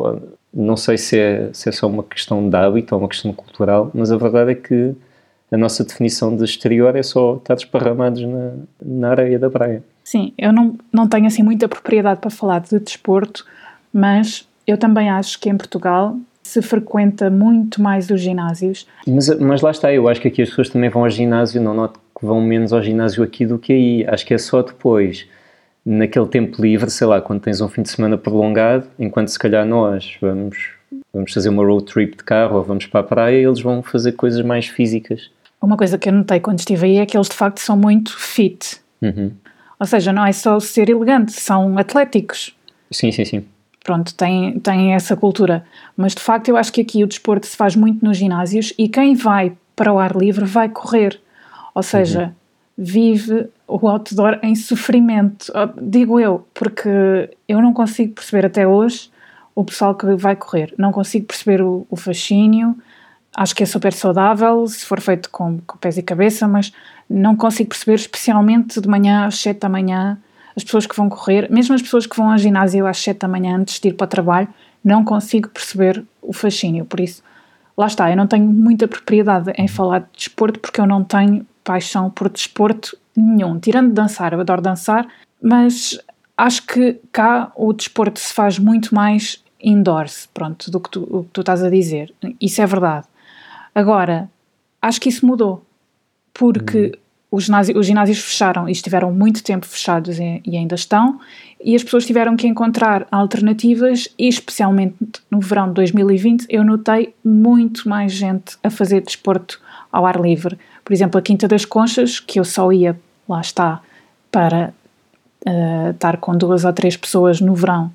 não 0.53 0.75
sei 0.75 0.97
se 0.97 1.19
é, 1.19 1.49
se 1.53 1.69
é 1.69 1.71
só 1.71 1.87
uma 1.87 2.03
questão 2.03 2.49
de 2.49 2.55
hábito 2.55 2.95
ou 2.95 3.01
uma 3.01 3.07
questão 3.07 3.31
cultural, 3.33 3.91
mas 3.93 4.11
a 4.11 4.17
verdade 4.17 4.51
é 4.51 4.55
que 4.55 4.95
a 5.51 5.57
nossa 5.57 5.83
definição 5.83 6.35
de 6.35 6.43
exterior 6.43 6.95
é 6.95 7.03
só 7.03 7.35
estar 7.35 7.55
esparramados 7.55 8.21
na, 8.23 8.53
na 8.81 9.09
areia 9.09 9.37
da 9.37 9.49
praia. 9.49 9.83
Sim, 10.11 10.33
eu 10.37 10.51
não, 10.51 10.75
não 10.91 11.07
tenho 11.07 11.25
assim 11.25 11.41
muita 11.41 11.69
propriedade 11.69 12.19
para 12.19 12.29
falar 12.29 12.59
de 12.59 12.77
desporto, 12.81 13.45
mas 13.93 14.45
eu 14.67 14.77
também 14.77 15.09
acho 15.09 15.39
que 15.39 15.49
em 15.49 15.55
Portugal 15.55 16.17
se 16.43 16.61
frequenta 16.61 17.29
muito 17.29 17.81
mais 17.81 18.09
os 18.09 18.19
ginásios. 18.19 18.85
Mas, 19.07 19.29
mas 19.39 19.61
lá 19.61 19.71
está, 19.71 19.93
eu 19.93 20.09
acho 20.09 20.19
que 20.19 20.27
aqui 20.27 20.41
as 20.41 20.49
pessoas 20.49 20.67
também 20.67 20.89
vão 20.89 21.05
ao 21.05 21.09
ginásio, 21.09 21.61
não 21.61 21.73
noto 21.73 21.97
que 22.13 22.25
vão 22.25 22.41
menos 22.41 22.73
ao 22.73 22.83
ginásio 22.83 23.23
aqui 23.23 23.45
do 23.45 23.57
que 23.57 23.71
aí. 23.71 24.05
Acho 24.05 24.25
que 24.25 24.33
é 24.33 24.37
só 24.37 24.61
depois, 24.61 25.25
naquele 25.85 26.27
tempo 26.27 26.61
livre, 26.61 26.91
sei 26.91 27.07
lá, 27.07 27.21
quando 27.21 27.39
tens 27.39 27.61
um 27.61 27.69
fim 27.69 27.81
de 27.81 27.89
semana 27.89 28.17
prolongado, 28.17 28.87
enquanto 28.99 29.29
se 29.29 29.39
calhar 29.39 29.65
nós 29.65 30.17
vamos, 30.19 30.71
vamos 31.13 31.31
fazer 31.31 31.47
uma 31.47 31.63
road 31.63 31.85
trip 31.85 32.17
de 32.17 32.23
carro 32.25 32.57
ou 32.57 32.63
vamos 32.63 32.85
para 32.85 32.99
a 32.99 33.03
praia, 33.03 33.37
eles 33.37 33.61
vão 33.61 33.81
fazer 33.81 34.11
coisas 34.11 34.43
mais 34.43 34.67
físicas. 34.67 35.31
Uma 35.61 35.77
coisa 35.77 35.97
que 35.97 36.09
eu 36.09 36.13
notei 36.13 36.41
quando 36.41 36.59
estive 36.59 36.85
aí 36.85 36.97
é 36.97 37.05
que 37.05 37.15
eles 37.15 37.29
de 37.29 37.35
facto 37.35 37.59
são 37.59 37.77
muito 37.77 38.19
fit. 38.19 38.81
Uhum. 39.01 39.31
Ou 39.81 39.87
seja, 39.87 40.13
não 40.13 40.23
é 40.23 40.31
só 40.31 40.59
ser 40.59 40.91
elegante, 40.91 41.31
são 41.31 41.75
atléticos. 41.75 42.55
Sim, 42.91 43.11
sim, 43.11 43.25
sim. 43.25 43.43
Pronto, 43.83 44.13
tem, 44.13 44.59
tem 44.59 44.93
essa 44.93 45.17
cultura. 45.17 45.65
Mas 45.97 46.13
de 46.13 46.21
facto 46.21 46.49
eu 46.49 46.55
acho 46.55 46.71
que 46.71 46.81
aqui 46.81 47.03
o 47.03 47.07
desporto 47.07 47.47
se 47.47 47.57
faz 47.57 47.75
muito 47.75 48.05
nos 48.05 48.15
ginásios 48.15 48.71
e 48.77 48.87
quem 48.87 49.15
vai 49.15 49.53
para 49.75 49.91
o 49.91 49.97
ar 49.97 50.15
livre 50.15 50.45
vai 50.45 50.69
correr. 50.69 51.19
Ou 51.73 51.81
seja, 51.81 52.25
uhum. 52.25 52.31
vive 52.77 53.47
o 53.67 53.87
outdoor 53.87 54.37
em 54.43 54.53
sofrimento. 54.53 55.51
Ah, 55.55 55.73
digo 55.81 56.19
eu, 56.19 56.45
porque 56.53 57.31
eu 57.47 57.59
não 57.59 57.73
consigo 57.73 58.13
perceber 58.13 58.45
até 58.45 58.67
hoje 58.67 59.09
o 59.55 59.63
pessoal 59.63 59.95
que 59.95 60.05
vai 60.13 60.35
correr. 60.35 60.75
Não 60.77 60.91
consigo 60.91 61.25
perceber 61.25 61.59
o, 61.59 61.87
o 61.89 61.95
fascínio. 61.95 62.77
Acho 63.35 63.55
que 63.55 63.63
é 63.63 63.65
super 63.65 63.93
saudável 63.93 64.67
se 64.67 64.85
for 64.85 64.99
feito 64.99 65.29
com, 65.29 65.59
com 65.65 65.77
pés 65.77 65.97
e 65.97 66.03
cabeça, 66.03 66.47
mas 66.47 66.71
não 67.09 67.35
consigo 67.35 67.69
perceber, 67.69 67.95
especialmente 67.95 68.79
de 68.79 68.87
manhã 68.87 69.25
às 69.25 69.37
7 69.39 69.59
da 69.59 69.69
manhã, 69.69 70.17
as 70.55 70.63
pessoas 70.63 70.85
que 70.85 70.95
vão 70.95 71.09
correr, 71.09 71.49
mesmo 71.49 71.73
as 71.73 71.81
pessoas 71.81 72.05
que 72.05 72.15
vão 72.15 72.31
ao 72.31 72.37
ginásio 72.37 72.85
às 72.85 72.97
7 72.97 73.19
da 73.19 73.27
manhã 73.27 73.57
antes 73.57 73.79
de 73.79 73.89
ir 73.89 73.93
para 73.93 74.05
o 74.05 74.07
trabalho, 74.07 74.47
não 74.83 75.03
consigo 75.03 75.49
perceber 75.49 76.03
o 76.21 76.33
fascínio. 76.33 76.85
Por 76.85 76.99
isso, 76.99 77.23
lá 77.77 77.87
está, 77.87 78.09
eu 78.09 78.17
não 78.17 78.27
tenho 78.27 78.45
muita 78.45 78.87
propriedade 78.87 79.51
em 79.57 79.67
falar 79.67 79.99
de 79.99 80.07
desporto 80.13 80.59
porque 80.59 80.81
eu 80.81 80.85
não 80.85 81.03
tenho 81.03 81.45
paixão 81.63 82.09
por 82.09 82.29
desporto 82.29 82.97
nenhum. 83.15 83.59
Tirando 83.59 83.93
dançar, 83.93 84.33
eu 84.33 84.39
adoro 84.39 84.61
dançar, 84.61 85.07
mas 85.41 85.99
acho 86.37 86.65
que 86.65 86.99
cá 87.11 87.51
o 87.55 87.71
desporto 87.71 88.19
se 88.19 88.33
faz 88.33 88.57
muito 88.57 88.93
mais 88.93 89.43
indoors, 89.63 90.27
pronto, 90.33 90.71
do 90.71 90.79
que 90.79 90.89
tu, 90.89 91.25
que 91.25 91.29
tu 91.33 91.41
estás 91.41 91.63
a 91.63 91.69
dizer. 91.69 92.13
Isso 92.39 92.61
é 92.61 92.65
verdade. 92.65 93.05
Agora, 93.73 94.29
acho 94.81 94.99
que 94.99 95.09
isso 95.09 95.25
mudou 95.25 95.63
porque 96.33 96.97
os, 97.29 97.47
os, 97.75 97.85
ginásios 97.85 98.19
fecharam 98.19 98.67
e 98.67 98.71
estiveram 98.71 99.11
muito 99.11 99.43
tempo 99.43 99.65
fechados 99.65 100.19
e, 100.19 100.41
e, 100.45 100.57
ainda 100.57 100.75
estão, 100.75 101.19
e 101.63 101.75
as 101.75 101.83
pessoas 101.83 102.05
tiveram 102.05 102.35
que 102.35 102.47
encontrar 102.47 103.07
alternativas, 103.09 104.09
e 104.17 104.27
especialmente 104.27 104.95
no 105.29 105.39
verão 105.39 105.69
de 105.69 105.75
2020, 105.75 106.45
eu 106.49 106.63
notei 106.63 107.13
muito 107.23 107.87
mais 107.87 108.11
gente 108.11 108.57
a 108.61 108.69
fazer 108.69 109.01
desporto 109.01 109.61
ao 109.91 110.05
ar 110.05 110.19
livre. 110.19 110.57
Por 110.83 110.91
exemplo, 110.91 111.19
a 111.19 111.21
Quinta 111.21 111.47
das 111.47 111.63
Conchas, 111.63 112.19
que 112.19 112.39
eu 112.39 112.43
só 112.43 112.71
ia, 112.71 112.99
lá 113.29 113.39
está, 113.39 113.81
para 114.29 114.73
uh, 115.47 115.91
estar 115.91 116.17
com 116.17 116.35
duas 116.35 116.65
ou 116.65 116.73
três 116.73 116.97
pessoas 116.97 117.39
no 117.39 117.53
verão, 117.53 117.91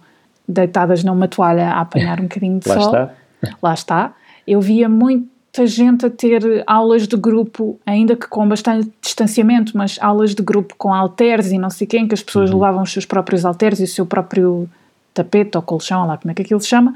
deitadas 0.48 1.02
numa 1.02 1.28
toalha 1.28 1.70
a 1.70 1.80
apanhar 1.80 2.20
um 2.20 2.24
bocadinho 2.24 2.58
de 2.58 2.68
lá 2.68 2.80
sol. 2.80 2.94
Está. 2.94 3.14
Lá 3.62 3.74
está. 3.74 4.14
Eu 4.46 4.60
via 4.60 4.88
muito 4.88 5.28
muita 5.56 5.66
gente 5.66 6.04
a 6.04 6.10
ter 6.10 6.62
aulas 6.66 7.08
de 7.08 7.16
grupo, 7.16 7.80
ainda 7.86 8.14
que 8.14 8.28
com 8.28 8.46
bastante 8.46 8.90
distanciamento, 9.00 9.76
mas 9.76 9.98
aulas 10.02 10.34
de 10.34 10.42
grupo 10.42 10.74
com 10.76 10.92
halteres 10.92 11.50
e 11.50 11.58
não 11.58 11.70
sei 11.70 11.86
quem, 11.86 12.06
que 12.06 12.14
as 12.14 12.22
pessoas 12.22 12.50
uhum. 12.50 12.56
levavam 12.56 12.82
os 12.82 12.92
seus 12.92 13.06
próprios 13.06 13.44
halteres 13.44 13.80
e 13.80 13.84
o 13.84 13.88
seu 13.88 14.04
próprio 14.04 14.68
tapete 15.14 15.56
ou 15.56 15.62
colchão, 15.62 16.06
lá 16.06 16.18
como 16.18 16.30
é 16.30 16.34
que 16.34 16.42
aquilo 16.42 16.60
se 16.60 16.68
chama, 16.68 16.94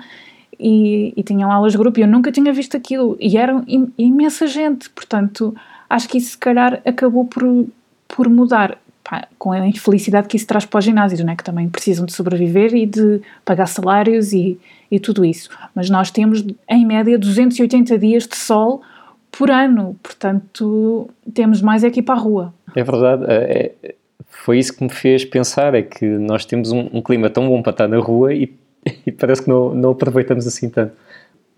e, 0.59 1.15
e 1.17 1.23
tinham 1.23 1.51
aulas 1.51 1.73
de 1.73 1.79
grupo 1.79 1.99
e 1.99 2.03
eu 2.03 2.09
nunca 2.09 2.31
tinha 2.31 2.53
visto 2.53 2.77
aquilo 2.77 3.17
e 3.19 3.39
eram 3.39 3.65
imensa 3.97 4.47
gente, 4.47 4.91
portanto 4.91 5.55
acho 5.89 6.07
que 6.07 6.19
isso 6.19 6.33
se 6.33 6.39
calhar 6.39 6.83
acabou 6.85 7.25
por, 7.25 7.67
por 8.07 8.29
mudar 8.29 8.77
pá, 9.03 9.27
com 9.39 9.53
a 9.53 9.67
infelicidade 9.67 10.29
que 10.29 10.37
isso 10.37 10.47
traz 10.47 10.65
para 10.65 10.79
os 10.79 10.85
ginásios, 10.85 11.21
né? 11.21 11.37
que 11.37 11.45
também 11.45 11.69
precisam 11.69 12.07
de 12.07 12.13
sobreviver 12.13 12.75
e 12.75 12.87
de 12.87 13.21
pagar 13.45 13.67
salários 13.67 14.33
e, 14.33 14.59
e 14.91 14.99
tudo 15.01 15.25
isso, 15.25 15.51
mas 15.75 15.89
nós 15.91 16.11
temos 16.11 16.45
em 16.69 16.87
média 16.87 17.19
280 17.19 17.99
dias 17.99 18.27
de 18.27 18.37
sol 18.37 18.83
por 19.31 19.51
ano, 19.51 19.97
portanto 20.03 21.09
temos 21.33 21.63
mais 21.63 21.85
é 21.85 21.91
que 21.91 22.01
ir 22.01 22.03
para 22.03 22.17
a 22.17 22.19
rua. 22.19 22.55
É 22.75 22.83
verdade, 22.83 23.25
é, 23.29 23.73
é, 23.83 23.95
foi 24.29 24.59
isso 24.59 24.77
que 24.77 24.83
me 24.83 24.91
fez 24.91 25.25
pensar, 25.25 25.75
é 25.75 25.83
que 25.83 26.05
nós 26.05 26.45
temos 26.45 26.73
um, 26.73 26.89
um 26.93 27.03
clima 27.03 27.31
tão 27.31 27.49
bom 27.49 27.63
para 27.63 27.71
estar 27.71 27.89
na 27.89 27.99
rua 27.99 28.35
e 28.35 28.53
e 29.07 29.13
parece 29.13 29.43
que 29.43 29.49
não, 29.49 29.75
não 29.75 29.91
aproveitamos 29.91 30.47
assim 30.47 30.69
tanto. 30.69 30.93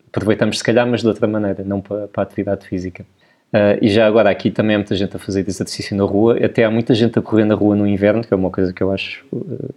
Aproveitamos 0.08 0.58
se 0.58 0.64
calhar, 0.64 0.86
mas 0.86 1.00
de 1.00 1.08
outra 1.08 1.26
maneira, 1.26 1.64
não 1.64 1.80
para, 1.80 2.06
para 2.08 2.22
a 2.22 2.24
atividade 2.24 2.66
física. 2.66 3.04
Uh, 3.52 3.76
e 3.82 3.88
já 3.90 4.06
agora 4.06 4.30
aqui 4.30 4.50
também 4.50 4.76
há 4.76 4.78
muita 4.78 4.96
gente 4.96 5.14
a 5.14 5.18
fazer 5.18 5.46
exercício 5.46 5.94
na 5.94 6.04
rua, 6.04 6.38
até 6.42 6.64
há 6.64 6.70
muita 6.70 6.94
gente 6.94 7.18
a 7.18 7.22
correr 7.22 7.44
na 7.44 7.54
rua 7.54 7.76
no 7.76 7.86
inverno, 7.86 8.22
que 8.22 8.32
é 8.32 8.36
uma 8.36 8.50
coisa 8.50 8.72
que 8.72 8.82
eu 8.82 8.90
acho 8.90 9.26
uh, 9.30 9.74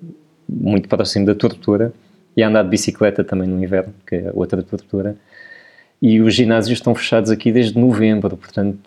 muito 0.47 0.87
próximo 0.87 1.25
da 1.25 1.35
tortura, 1.35 1.91
e 2.37 2.43
a 2.43 2.47
andar 2.47 2.63
de 2.63 2.69
bicicleta 2.69 3.23
também 3.23 3.47
no 3.47 3.61
inverno, 3.61 3.93
que 4.07 4.15
é 4.15 4.31
outra 4.33 4.63
tortura. 4.63 5.17
E 6.01 6.21
os 6.21 6.33
ginásios 6.33 6.77
estão 6.77 6.95
fechados 6.95 7.29
aqui 7.29 7.51
desde 7.51 7.77
novembro, 7.77 8.37
portanto, 8.37 8.79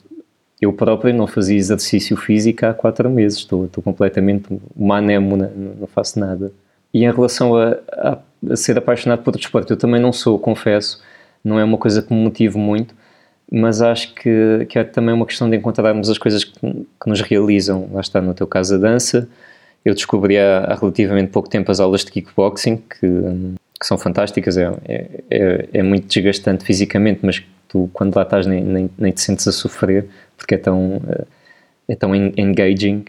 eu 0.60 0.72
próprio 0.72 1.14
não 1.14 1.26
fazia 1.26 1.56
exercício 1.56 2.16
físico 2.16 2.66
há 2.66 2.74
quatro 2.74 3.08
meses, 3.08 3.38
estou, 3.38 3.66
estou 3.66 3.82
completamente 3.82 4.48
anémona, 4.90 5.52
não 5.54 5.86
faço 5.86 6.18
nada. 6.18 6.50
E 6.92 7.04
em 7.04 7.12
relação 7.12 7.56
a, 7.56 7.76
a, 7.92 8.18
a, 8.50 8.56
ser 8.56 8.76
apaixonado 8.76 9.22
por 9.22 9.36
desporto, 9.36 9.72
eu 9.72 9.76
também 9.76 10.00
não 10.00 10.12
sou, 10.12 10.38
confesso, 10.38 11.00
não 11.44 11.58
é 11.58 11.64
uma 11.64 11.78
coisa 11.78 12.02
que 12.02 12.12
me 12.12 12.20
motive 12.20 12.58
muito, 12.58 12.94
mas 13.50 13.80
acho 13.80 14.14
que, 14.14 14.66
que 14.68 14.78
é 14.78 14.84
também 14.84 15.14
uma 15.14 15.26
questão 15.26 15.48
de 15.48 15.56
encontrarmos 15.56 16.10
as 16.10 16.18
coisas 16.18 16.44
que, 16.44 16.60
que 16.60 17.08
nos 17.08 17.20
realizam. 17.20 17.88
Lá 17.92 18.00
está, 18.00 18.20
no 18.20 18.34
teu 18.34 18.46
caso, 18.46 18.74
a 18.74 18.78
dança. 18.78 19.28
Eu 19.84 19.94
descobri 19.94 20.38
há, 20.38 20.64
há 20.64 20.74
relativamente 20.74 21.30
pouco 21.30 21.48
tempo 21.48 21.70
as 21.70 21.80
aulas 21.80 22.04
de 22.04 22.12
kickboxing, 22.12 22.76
que, 22.76 23.08
que 23.80 23.86
são 23.86 23.96
fantásticas, 23.96 24.58
é, 24.58 24.70
é, 25.30 25.68
é, 25.72 25.82
muito 25.82 26.06
desgastante 26.06 26.64
fisicamente, 26.64 27.20
mas 27.22 27.42
tu, 27.68 27.88
quando 27.92 28.14
lá 28.16 28.22
estás, 28.22 28.46
nem, 28.46 28.62
nem, 28.62 28.90
nem 28.98 29.12
te 29.12 29.20
sentes 29.20 29.48
a 29.48 29.52
sofrer, 29.52 30.06
porque 30.36 30.56
é 30.56 30.58
tão, 30.58 31.00
é 31.88 31.94
tão 31.94 32.14
engaging 32.14 33.04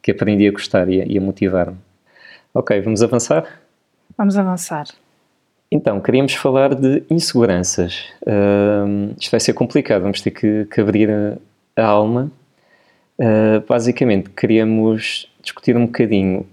que 0.00 0.10
aprendi 0.10 0.48
a 0.48 0.52
gostar 0.52 0.88
e 0.88 1.02
a, 1.02 1.04
e 1.04 1.18
a 1.18 1.20
motivar-me. 1.20 1.76
Ok, 2.54 2.80
vamos 2.80 3.02
avançar? 3.02 3.60
Vamos 4.16 4.36
avançar. 4.36 4.86
Então, 5.74 5.98
queríamos 6.02 6.34
falar 6.34 6.74
de 6.74 7.02
inseguranças. 7.08 8.04
Uh, 8.20 9.14
isto 9.18 9.30
vai 9.30 9.40
ser 9.40 9.54
complicado, 9.54 10.02
vamos 10.02 10.20
ter 10.20 10.30
que, 10.30 10.66
que 10.66 10.80
abrir 10.82 11.10
a, 11.10 11.38
a 11.74 11.86
alma. 11.86 12.30
Uh, 13.18 13.64
basicamente, 13.66 14.28
queríamos 14.28 15.32
discutir 15.42 15.74
um 15.74 15.86
bocadinho 15.86 16.46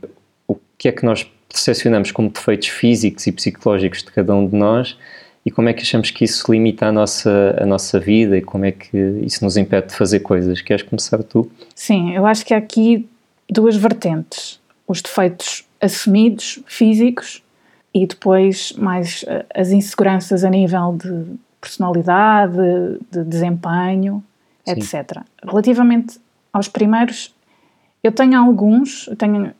o 0.47 0.55
que 0.77 0.87
é 0.87 0.93
que 0.93 1.05
nós 1.05 1.29
percepcionamos 1.49 2.11
como 2.11 2.29
defeitos 2.29 2.69
físicos 2.69 3.27
e 3.27 3.33
psicológicos 3.33 4.03
de 4.03 4.11
cada 4.11 4.33
um 4.33 4.47
de 4.47 4.55
nós 4.55 4.97
e 5.45 5.51
como 5.51 5.67
é 5.67 5.73
que 5.73 5.81
achamos 5.81 6.11
que 6.11 6.23
isso 6.23 6.49
limita 6.49 6.85
a 6.85 6.91
nossa, 6.91 7.57
a 7.59 7.65
nossa 7.65 7.99
vida 7.99 8.37
e 8.37 8.41
como 8.41 8.63
é 8.63 8.71
que 8.71 8.97
isso 9.21 9.43
nos 9.43 9.57
impede 9.57 9.87
de 9.87 9.95
fazer 9.95 10.21
coisas. 10.21 10.61
Queres 10.61 10.83
começar 10.83 11.21
tu? 11.23 11.51
Sim, 11.75 12.13
eu 12.15 12.25
acho 12.25 12.45
que 12.45 12.53
há 12.53 12.57
aqui 12.57 13.05
duas 13.49 13.75
vertentes. 13.75 14.61
Os 14.87 15.01
defeitos 15.01 15.65
assumidos, 15.81 16.59
físicos, 16.65 17.43
e 17.93 18.05
depois 18.05 18.73
mais 18.73 19.25
eh, 19.27 19.45
as 19.53 19.71
inseguranças 19.71 20.43
a 20.43 20.49
nível 20.49 20.95
de 20.97 21.37
personalidade, 21.59 22.57
de 23.11 23.23
desempenho, 23.23 24.23
Sim. 24.65 24.71
etc. 24.73 25.21
Relativamente 25.43 26.19
aos 26.53 26.67
primeiros, 26.67 27.33
eu 28.03 28.11
tenho 28.11 28.39
alguns, 28.39 29.07
eu 29.07 29.15
tenho 29.15 29.51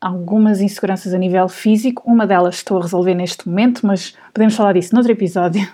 algumas 0.00 0.60
inseguranças 0.60 1.12
a 1.12 1.18
nível 1.18 1.48
físico, 1.48 2.02
uma 2.06 2.26
delas 2.26 2.56
estou 2.56 2.78
a 2.78 2.82
resolver 2.82 3.14
neste 3.14 3.48
momento, 3.48 3.86
mas 3.86 4.14
podemos 4.32 4.54
falar 4.54 4.72
disso 4.72 4.94
noutro 4.94 5.12
episódio. 5.12 5.68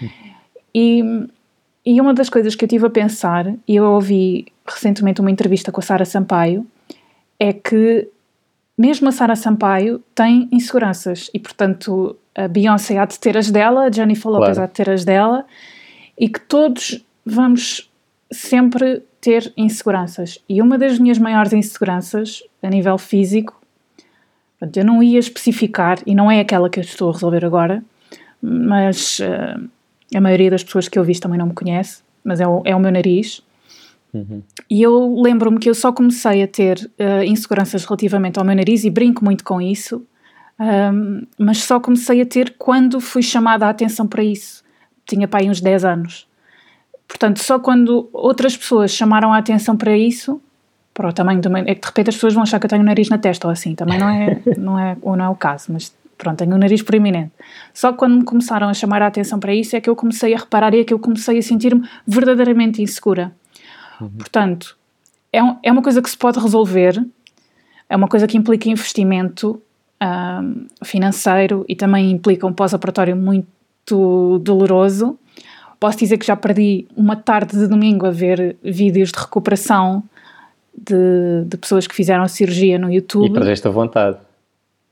e, 0.74 1.02
e 1.84 2.00
uma 2.00 2.12
das 2.12 2.28
coisas 2.28 2.54
que 2.54 2.64
eu 2.64 2.68
tive 2.68 2.86
a 2.86 2.90
pensar, 2.90 3.52
e 3.66 3.76
eu 3.76 3.84
ouvi 3.84 4.46
recentemente 4.66 5.20
uma 5.20 5.30
entrevista 5.30 5.72
com 5.72 5.80
a 5.80 5.82
Sara 5.82 6.04
Sampaio, 6.04 6.66
é 7.38 7.52
que 7.52 8.08
mesmo 8.76 9.08
a 9.08 9.12
Sara 9.12 9.36
Sampaio 9.36 10.02
tem 10.14 10.48
inseguranças 10.52 11.30
e, 11.32 11.38
portanto, 11.38 12.16
a 12.34 12.46
Beyoncé 12.46 12.98
há 12.98 13.06
de 13.06 13.18
ter 13.18 13.36
as 13.36 13.50
dela, 13.50 13.84
a 13.84 13.90
Jennifer 13.90 14.30
Lopez 14.30 14.56
claro. 14.56 14.62
há 14.62 14.66
de 14.66 14.72
ter 14.72 14.90
as 14.90 15.04
dela 15.04 15.46
e 16.18 16.28
que 16.28 16.40
todos 16.40 17.04
vamos 17.24 17.90
sempre 18.30 19.02
ter 19.20 19.52
inseguranças. 19.56 20.38
E 20.48 20.60
uma 20.60 20.76
das 20.76 20.98
minhas 20.98 21.18
maiores 21.18 21.52
inseguranças 21.52 22.42
a 22.62 22.68
nível 22.68 22.98
físico, 22.98 23.60
eu 24.74 24.84
não 24.84 25.02
ia 25.02 25.18
especificar 25.18 25.98
e 26.06 26.14
não 26.14 26.30
é 26.30 26.40
aquela 26.40 26.68
que 26.68 26.78
eu 26.78 26.84
estou 26.84 27.10
a 27.10 27.12
resolver 27.12 27.44
agora, 27.44 27.82
mas 28.40 29.18
uh, 29.20 29.68
a 30.14 30.20
maioria 30.20 30.50
das 30.50 30.62
pessoas 30.62 30.88
que 30.88 30.98
eu 30.98 31.04
vi 31.04 31.18
também 31.18 31.38
não 31.38 31.46
me 31.46 31.54
conhece, 31.54 32.02
mas 32.22 32.40
é 32.40 32.46
o, 32.46 32.62
é 32.64 32.74
o 32.74 32.80
meu 32.80 32.90
nariz. 32.90 33.42
Uhum. 34.16 34.42
E 34.70 34.82
eu 34.82 35.20
lembro-me 35.20 35.58
que 35.58 35.68
eu 35.68 35.74
só 35.74 35.92
comecei 35.92 36.42
a 36.42 36.48
ter 36.48 36.90
uh, 36.98 37.22
inseguranças 37.24 37.84
relativamente 37.84 38.38
ao 38.38 38.44
meu 38.44 38.56
nariz 38.56 38.84
e 38.84 38.90
brinco 38.90 39.24
muito 39.24 39.44
com 39.44 39.60
isso, 39.60 40.02
um, 40.58 41.22
mas 41.38 41.58
só 41.58 41.78
comecei 41.78 42.20
a 42.22 42.26
ter 42.26 42.54
quando 42.58 43.00
fui 43.00 43.22
chamada 43.22 43.66
a 43.66 43.70
atenção 43.70 44.06
para 44.06 44.24
isso. 44.24 44.64
Tinha 45.06 45.28
pai 45.28 45.48
uns 45.48 45.60
10 45.60 45.84
anos. 45.84 46.26
Portanto, 47.06 47.42
só 47.42 47.58
quando 47.58 48.08
outras 48.12 48.56
pessoas 48.56 48.90
chamaram 48.90 49.32
a 49.32 49.38
atenção 49.38 49.76
para 49.76 49.96
isso, 49.96 50.40
para 50.92 51.08
o 51.08 51.12
tamanho 51.12 51.40
do 51.40 51.50
meu. 51.50 51.62
É 51.66 51.74
que 51.74 51.82
de 51.82 51.86
repente 51.86 52.08
as 52.08 52.14
pessoas 52.14 52.34
vão 52.34 52.42
achar 52.42 52.58
que 52.58 52.66
eu 52.66 52.70
tenho 52.70 52.82
o 52.82 52.86
nariz 52.86 53.08
na 53.08 53.18
testa 53.18 53.46
ou 53.46 53.52
assim, 53.52 53.74
também 53.74 53.98
não 53.98 54.08
é, 54.08 54.42
não 54.56 54.78
é, 54.78 54.96
ou 55.02 55.16
não 55.16 55.26
é 55.26 55.28
o 55.28 55.34
caso, 55.34 55.72
mas 55.72 55.94
pronto, 56.16 56.38
tenho 56.38 56.54
o 56.54 56.58
nariz 56.58 56.82
proeminente. 56.82 57.32
Só 57.74 57.92
quando 57.92 58.16
me 58.16 58.24
começaram 58.24 58.68
a 58.68 58.74
chamar 58.74 59.02
a 59.02 59.06
atenção 59.06 59.38
para 59.38 59.54
isso 59.54 59.76
é 59.76 59.80
que 59.80 59.90
eu 59.90 59.94
comecei 59.94 60.34
a 60.34 60.38
reparar 60.38 60.74
e 60.74 60.80
é 60.80 60.84
que 60.84 60.94
eu 60.94 60.98
comecei 60.98 61.38
a 61.38 61.42
sentir-me 61.42 61.86
verdadeiramente 62.06 62.82
insegura. 62.82 63.32
Uhum. 64.00 64.10
Portanto, 64.10 64.76
é, 65.32 65.42
um, 65.42 65.56
é 65.62 65.72
uma 65.72 65.82
coisa 65.82 66.00
que 66.00 66.10
se 66.10 66.16
pode 66.16 66.38
resolver, 66.38 67.04
é 67.88 67.96
uma 67.96 68.08
coisa 68.08 68.26
que 68.26 68.36
implica 68.36 68.68
investimento 68.68 69.60
um, 70.02 70.66
financeiro 70.84 71.64
e 71.68 71.74
também 71.74 72.10
implica 72.10 72.46
um 72.46 72.52
pós-operatório 72.52 73.16
muito 73.16 74.38
doloroso. 74.40 75.18
Posso 75.78 75.98
dizer 75.98 76.18
que 76.18 76.26
já 76.26 76.36
perdi 76.36 76.86
uma 76.96 77.16
tarde 77.16 77.56
de 77.58 77.66
domingo 77.66 78.06
a 78.06 78.10
ver 78.10 78.56
vídeos 78.62 79.12
de 79.12 79.18
recuperação 79.18 80.02
de, 80.76 81.44
de 81.46 81.56
pessoas 81.56 81.86
que 81.86 81.94
fizeram 81.94 82.22
a 82.22 82.28
cirurgia 82.28 82.78
no 82.78 82.90
YouTube. 82.90 83.30
E 83.30 83.32
perdeste 83.32 83.68
a 83.68 83.70
vontade. 83.70 84.18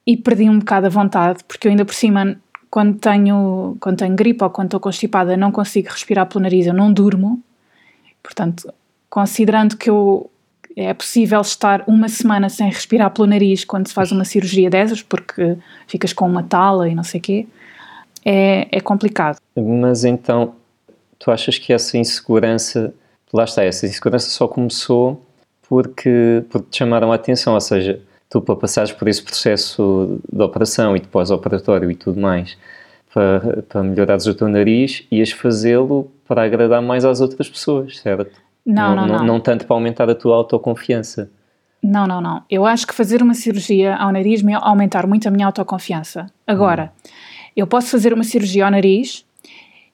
E 0.06 0.16
perdi 0.16 0.48
um 0.48 0.58
bocado 0.58 0.86
a 0.86 0.90
vontade, 0.90 1.42
porque 1.48 1.66
eu 1.66 1.70
ainda 1.70 1.84
por 1.84 1.94
cima, 1.94 2.36
quando 2.70 2.98
tenho, 2.98 3.76
quando 3.80 3.98
tenho 3.98 4.14
gripe 4.14 4.44
ou 4.44 4.50
quando 4.50 4.66
estou 4.66 4.80
constipada, 4.80 5.36
não 5.36 5.50
consigo 5.50 5.88
respirar 5.88 6.26
pelo 6.26 6.42
nariz, 6.42 6.66
eu 6.66 6.74
não 6.74 6.92
durmo. 6.92 7.42
Portanto, 8.22 8.72
considerando 9.14 9.76
que 9.76 9.88
eu, 9.88 10.28
é 10.76 10.92
possível 10.92 11.40
estar 11.40 11.84
uma 11.86 12.08
semana 12.08 12.48
sem 12.48 12.66
respirar 12.66 13.12
pelo 13.12 13.28
nariz 13.28 13.64
quando 13.64 13.86
se 13.86 13.94
faz 13.94 14.10
uma 14.10 14.24
cirurgia 14.24 14.68
dessas, 14.68 15.02
porque 15.02 15.56
ficas 15.86 16.12
com 16.12 16.26
uma 16.26 16.42
tala 16.42 16.88
e 16.88 16.96
não 16.96 17.04
sei 17.04 17.20
o 17.20 17.22
quê, 17.22 17.46
é, 18.24 18.66
é 18.76 18.80
complicado. 18.80 19.38
Mas 19.54 20.04
então, 20.04 20.56
tu 21.16 21.30
achas 21.30 21.56
que 21.58 21.72
essa 21.72 21.96
insegurança, 21.96 22.92
lá 23.32 23.44
está, 23.44 23.62
essa 23.62 23.86
insegurança 23.86 24.28
só 24.30 24.48
começou 24.48 25.24
porque, 25.68 26.42
porque 26.50 26.68
te 26.68 26.78
chamaram 26.78 27.12
a 27.12 27.14
atenção, 27.14 27.54
ou 27.54 27.60
seja, 27.60 28.00
tu 28.28 28.40
para 28.40 28.56
passares 28.56 28.90
por 28.90 29.06
esse 29.06 29.22
processo 29.22 30.18
de 30.28 30.42
operação 30.42 30.96
e 30.96 31.00
de 31.00 31.06
pós-operatório 31.06 31.88
e 31.88 31.94
tudo 31.94 32.20
mais, 32.20 32.58
para, 33.12 33.62
para 33.62 33.80
melhorares 33.84 34.26
o 34.26 34.34
teu 34.34 34.48
nariz, 34.48 35.06
ias 35.08 35.30
fazê-lo 35.30 36.10
para 36.26 36.42
agradar 36.42 36.82
mais 36.82 37.04
às 37.04 37.20
outras 37.20 37.48
pessoas, 37.48 37.98
certo? 37.98 38.42
Não, 38.64 38.94
não, 38.94 39.06
não, 39.06 39.18
não. 39.18 39.26
Não 39.26 39.40
tanto 39.40 39.66
para 39.66 39.76
aumentar 39.76 40.08
a 40.08 40.14
tua 40.14 40.36
autoconfiança. 40.36 41.30
Não, 41.82 42.06
não, 42.06 42.20
não. 42.20 42.42
Eu 42.48 42.64
acho 42.64 42.86
que 42.86 42.94
fazer 42.94 43.22
uma 43.22 43.34
cirurgia 43.34 43.94
ao 43.96 44.10
nariz 44.10 44.42
me 44.42 44.54
aumentar 44.54 45.06
muito 45.06 45.28
a 45.28 45.30
minha 45.30 45.46
autoconfiança. 45.46 46.26
Agora, 46.46 46.92
hum. 46.94 47.10
eu 47.54 47.66
posso 47.66 47.88
fazer 47.88 48.14
uma 48.14 48.24
cirurgia 48.24 48.64
ao 48.64 48.70
nariz 48.70 49.26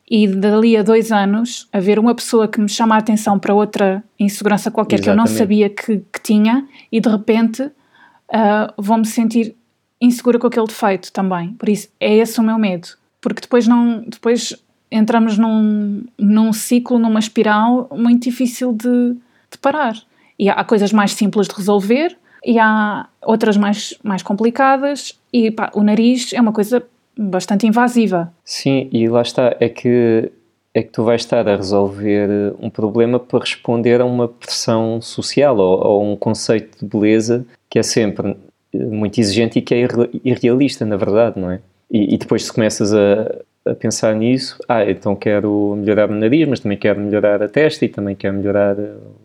e 0.08 0.26
dali 0.28 0.76
a 0.76 0.82
dois 0.82 1.10
anos 1.10 1.68
haver 1.72 1.98
uma 1.98 2.14
pessoa 2.14 2.46
que 2.46 2.60
me 2.60 2.68
chama 2.68 2.94
a 2.94 2.98
atenção 2.98 3.38
para 3.38 3.54
outra 3.54 4.04
insegurança 4.18 4.70
qualquer 4.70 5.00
Exatamente. 5.00 5.26
que 5.26 5.30
eu 5.30 5.32
não 5.32 5.38
sabia 5.38 5.68
que, 5.68 6.04
que 6.12 6.22
tinha 6.22 6.66
e 6.92 7.00
de 7.00 7.08
repente 7.08 7.62
uh, 7.62 8.72
vou-me 8.76 9.06
sentir 9.06 9.56
insegura 10.00 10.38
com 10.38 10.46
aquele 10.46 10.66
defeito 10.66 11.12
também. 11.12 11.54
Por 11.54 11.68
isso, 11.68 11.88
é 12.00 12.16
esse 12.16 12.40
o 12.40 12.42
meu 12.42 12.58
medo. 12.58 12.88
Porque 13.20 13.42
depois 13.42 13.66
não, 13.66 14.02
depois 14.06 14.56
entramos 14.90 15.38
num, 15.38 16.02
num 16.18 16.52
ciclo, 16.52 16.99
numa 16.99 17.18
espiral 17.18 17.88
muito 17.92 18.25
difícil 18.25 18.73
de, 18.73 19.14
de 19.50 19.59
parar. 19.61 19.97
E 20.38 20.49
há, 20.49 20.64
coisas 20.64 20.92
mais 20.92 21.12
simples 21.12 21.47
de 21.49 21.54
resolver, 21.54 22.16
e 22.44 22.59
há 22.59 23.06
outras 23.23 23.56
mais, 23.56 23.94
mais 24.02 24.23
complicadas, 24.23 25.18
e 25.32 25.50
pá, 25.50 25.70
o 25.75 25.82
nariz 25.82 26.32
é 26.32 26.40
uma 26.40 26.52
coisa 26.52 26.82
bastante 27.16 27.66
invasiva. 27.66 28.32
Sim, 28.44 28.88
e 28.90 29.09
lá 29.09 29.23
está, 29.23 29.56
é 29.61 29.68
que 29.68 30.30
é 30.73 30.82
que 30.82 30.90
tu 30.90 31.02
vais 31.02 31.20
estar 31.20 31.49
a 31.49 31.56
resolver 31.56 32.54
um 32.61 32.70
problema 32.70 33.18
para 33.18 33.40
responder 33.40 34.00
a 34.00 34.04
uma 34.04 34.28
pressão 34.28 35.00
social 35.00 35.59
ou, 35.59 35.85
ou 35.85 36.12
um 36.12 36.16
conceito 36.16 36.78
de 36.78 36.87
beleza 36.87 37.44
que 37.68 37.78
é 37.78 37.82
sempre 37.82 38.37
muito 38.73 39.18
exigente 39.18 39.59
e 39.59 39.62
que 39.62 39.75
é 39.75 39.88
irrealista, 40.23 40.87
na 40.87 40.97
verdade, 40.97 41.40
não 41.40 41.50
é? 41.50 41.61
E, 41.90 42.14
e 42.14 42.16
depois 42.16 42.44
se 42.44 42.52
começas 42.52 42.94
a, 42.94 43.42
a, 43.67 43.75
pensar 43.75 44.14
nisso, 44.14 44.59
ah, 44.69 44.85
então 44.85 45.14
quero 45.14 45.76
melhorar 45.79 46.11
o 46.11 46.14
nariz, 46.14 46.49
mas 46.49 46.61
também 46.61 46.79
quero 46.79 47.00
melhorar 47.00 47.43
a 47.43 47.49
testa 47.49 47.85
e 47.85 47.88
também 47.88 48.14
quero 48.14 48.37
melhorar 48.37 48.76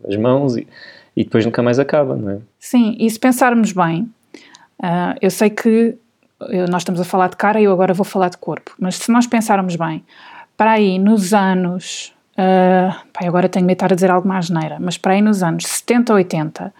as 0.06 0.16
mãos 0.16 0.56
e, 0.56 0.66
e 1.16 1.24
depois 1.24 1.44
nunca 1.44 1.62
mais 1.62 1.78
acaba, 1.78 2.16
não 2.16 2.30
é? 2.32 2.38
Sim, 2.58 2.96
e 2.98 3.10
se 3.10 3.18
pensarmos 3.18 3.72
bem, 3.72 4.02
uh, 4.82 5.16
eu 5.20 5.30
sei 5.30 5.50
que 5.50 5.96
nós 6.70 6.82
estamos 6.82 7.00
a 7.00 7.04
falar 7.04 7.28
de 7.28 7.36
cara 7.36 7.60
e 7.60 7.64
eu 7.64 7.72
agora 7.72 7.94
vou 7.94 8.04
falar 8.04 8.28
de 8.28 8.36
corpo, 8.36 8.74
mas 8.78 8.96
se 8.96 9.10
nós 9.10 9.26
pensarmos 9.26 9.76
bem, 9.76 10.04
para 10.56 10.72
aí 10.72 10.98
nos 10.98 11.32
anos, 11.32 12.14
uh, 12.32 12.94
pá, 13.12 13.26
agora 13.26 13.48
tenho 13.48 13.64
medo 13.64 13.76
de 13.76 13.84
estar 13.84 13.92
a 13.92 13.94
dizer 13.94 14.10
algo 14.10 14.28
mais 14.28 14.50
neira, 14.50 14.76
mas 14.80 14.98
para 14.98 15.14
aí 15.14 15.22
nos 15.22 15.42
anos 15.42 15.66
70, 15.66 16.12
80, 16.12 16.74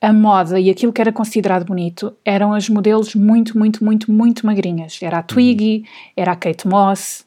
a 0.00 0.12
moda 0.12 0.60
e 0.60 0.70
aquilo 0.70 0.92
que 0.92 1.00
era 1.00 1.12
considerado 1.12 1.64
bonito 1.64 2.14
eram 2.24 2.52
as 2.52 2.68
modelos 2.68 3.14
muito, 3.14 3.58
muito, 3.58 3.84
muito, 3.84 4.10
muito 4.10 4.46
magrinhas. 4.46 4.98
Era 5.02 5.18
a. 5.18 5.22
Twiggy, 5.22 5.84
era 6.16 6.32
a 6.32 6.36
Kate 6.36 6.68
Moss. 6.68 7.24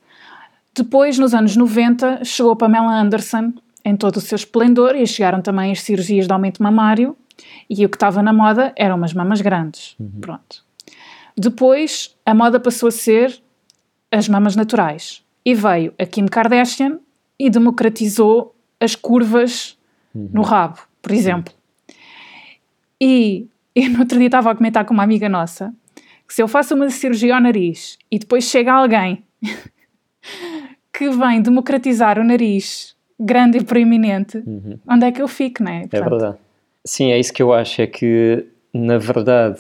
Depois, 0.76 1.18
nos 1.18 1.34
anos 1.34 1.56
90, 1.56 2.24
chegou 2.24 2.52
a 2.52 2.56
Pamela 2.56 2.94
Anderson 2.94 3.54
em 3.84 3.96
todo 3.96 4.18
o 4.18 4.22
seu 4.22 4.36
esplendor 4.36 4.96
e 4.96 5.06
chegaram 5.08 5.42
também 5.42 5.72
as 5.72 5.82
cirurgias 5.82 6.28
de 6.28 6.34
aumento 6.34 6.62
mamário 6.62 7.18
e 7.70 7.86
o 7.86 7.90
que 7.90 7.96
estava 7.96 8.22
na 8.22 8.34
moda 8.34 8.74
eram 8.76 8.96
umas 8.96 9.14
mamas 9.14 9.42
grandes. 9.42 9.96
Uhum. 10.00 10.22
Pronto. 10.22 10.64
Depois, 11.36 12.16
a 12.26 12.34
moda 12.34 12.60
passou 12.60 12.88
a 12.88 12.92
ser 12.92 13.42
as 14.12 14.28
mamas 14.28 14.56
naturais. 14.56 15.24
E 15.46 15.54
veio 15.54 15.94
a 15.98 16.06
Kim 16.06 16.26
Kardashian 16.26 17.00
e 17.40 17.50
democratizou 17.50 18.54
as 18.80 18.96
curvas 18.96 19.78
uhum. 20.14 20.30
no 20.34 20.42
rabo, 20.42 20.80
por 21.02 21.12
exemplo. 21.12 21.54
E 23.02 23.48
eu 23.76 23.90
no 23.90 24.00
outro 24.00 24.18
dia 24.18 24.28
estava 24.28 24.52
a 24.52 24.56
comentar 24.56 24.86
com 24.86 24.94
uma 24.94 25.04
amiga 25.04 25.30
nossa 25.30 25.74
que 26.28 26.34
se 26.34 26.44
eu 26.44 26.48
faço 26.48 26.76
uma 26.76 26.90
cirurgia 26.90 27.36
ao 27.36 27.42
nariz 27.42 27.98
e 28.12 28.20
depois 28.20 28.44
chega 28.44 28.72
alguém 28.72 29.24
que 30.94 31.10
vem 31.10 31.42
democratizar 31.42 32.20
o 32.20 32.24
nariz 32.24 32.96
grande 33.20 33.58
e 33.58 33.64
proeminente, 33.64 34.38
uhum. 34.38 34.78
onde 34.88 35.06
é 35.06 35.12
que 35.12 35.22
eu 35.22 35.28
fico, 35.28 35.64
não 35.64 35.72
é? 35.72 35.78
é 35.78 35.82
Portanto, 35.82 36.06
é 36.06 36.10
verdade. 36.10 36.38
Sim, 36.86 37.12
é 37.12 37.20
isso 37.20 37.34
que 37.34 37.42
eu 37.42 37.52
acho, 37.52 37.82
é 37.82 37.88
que 37.88 38.46
na 38.74 38.98
verdade, 38.98 39.60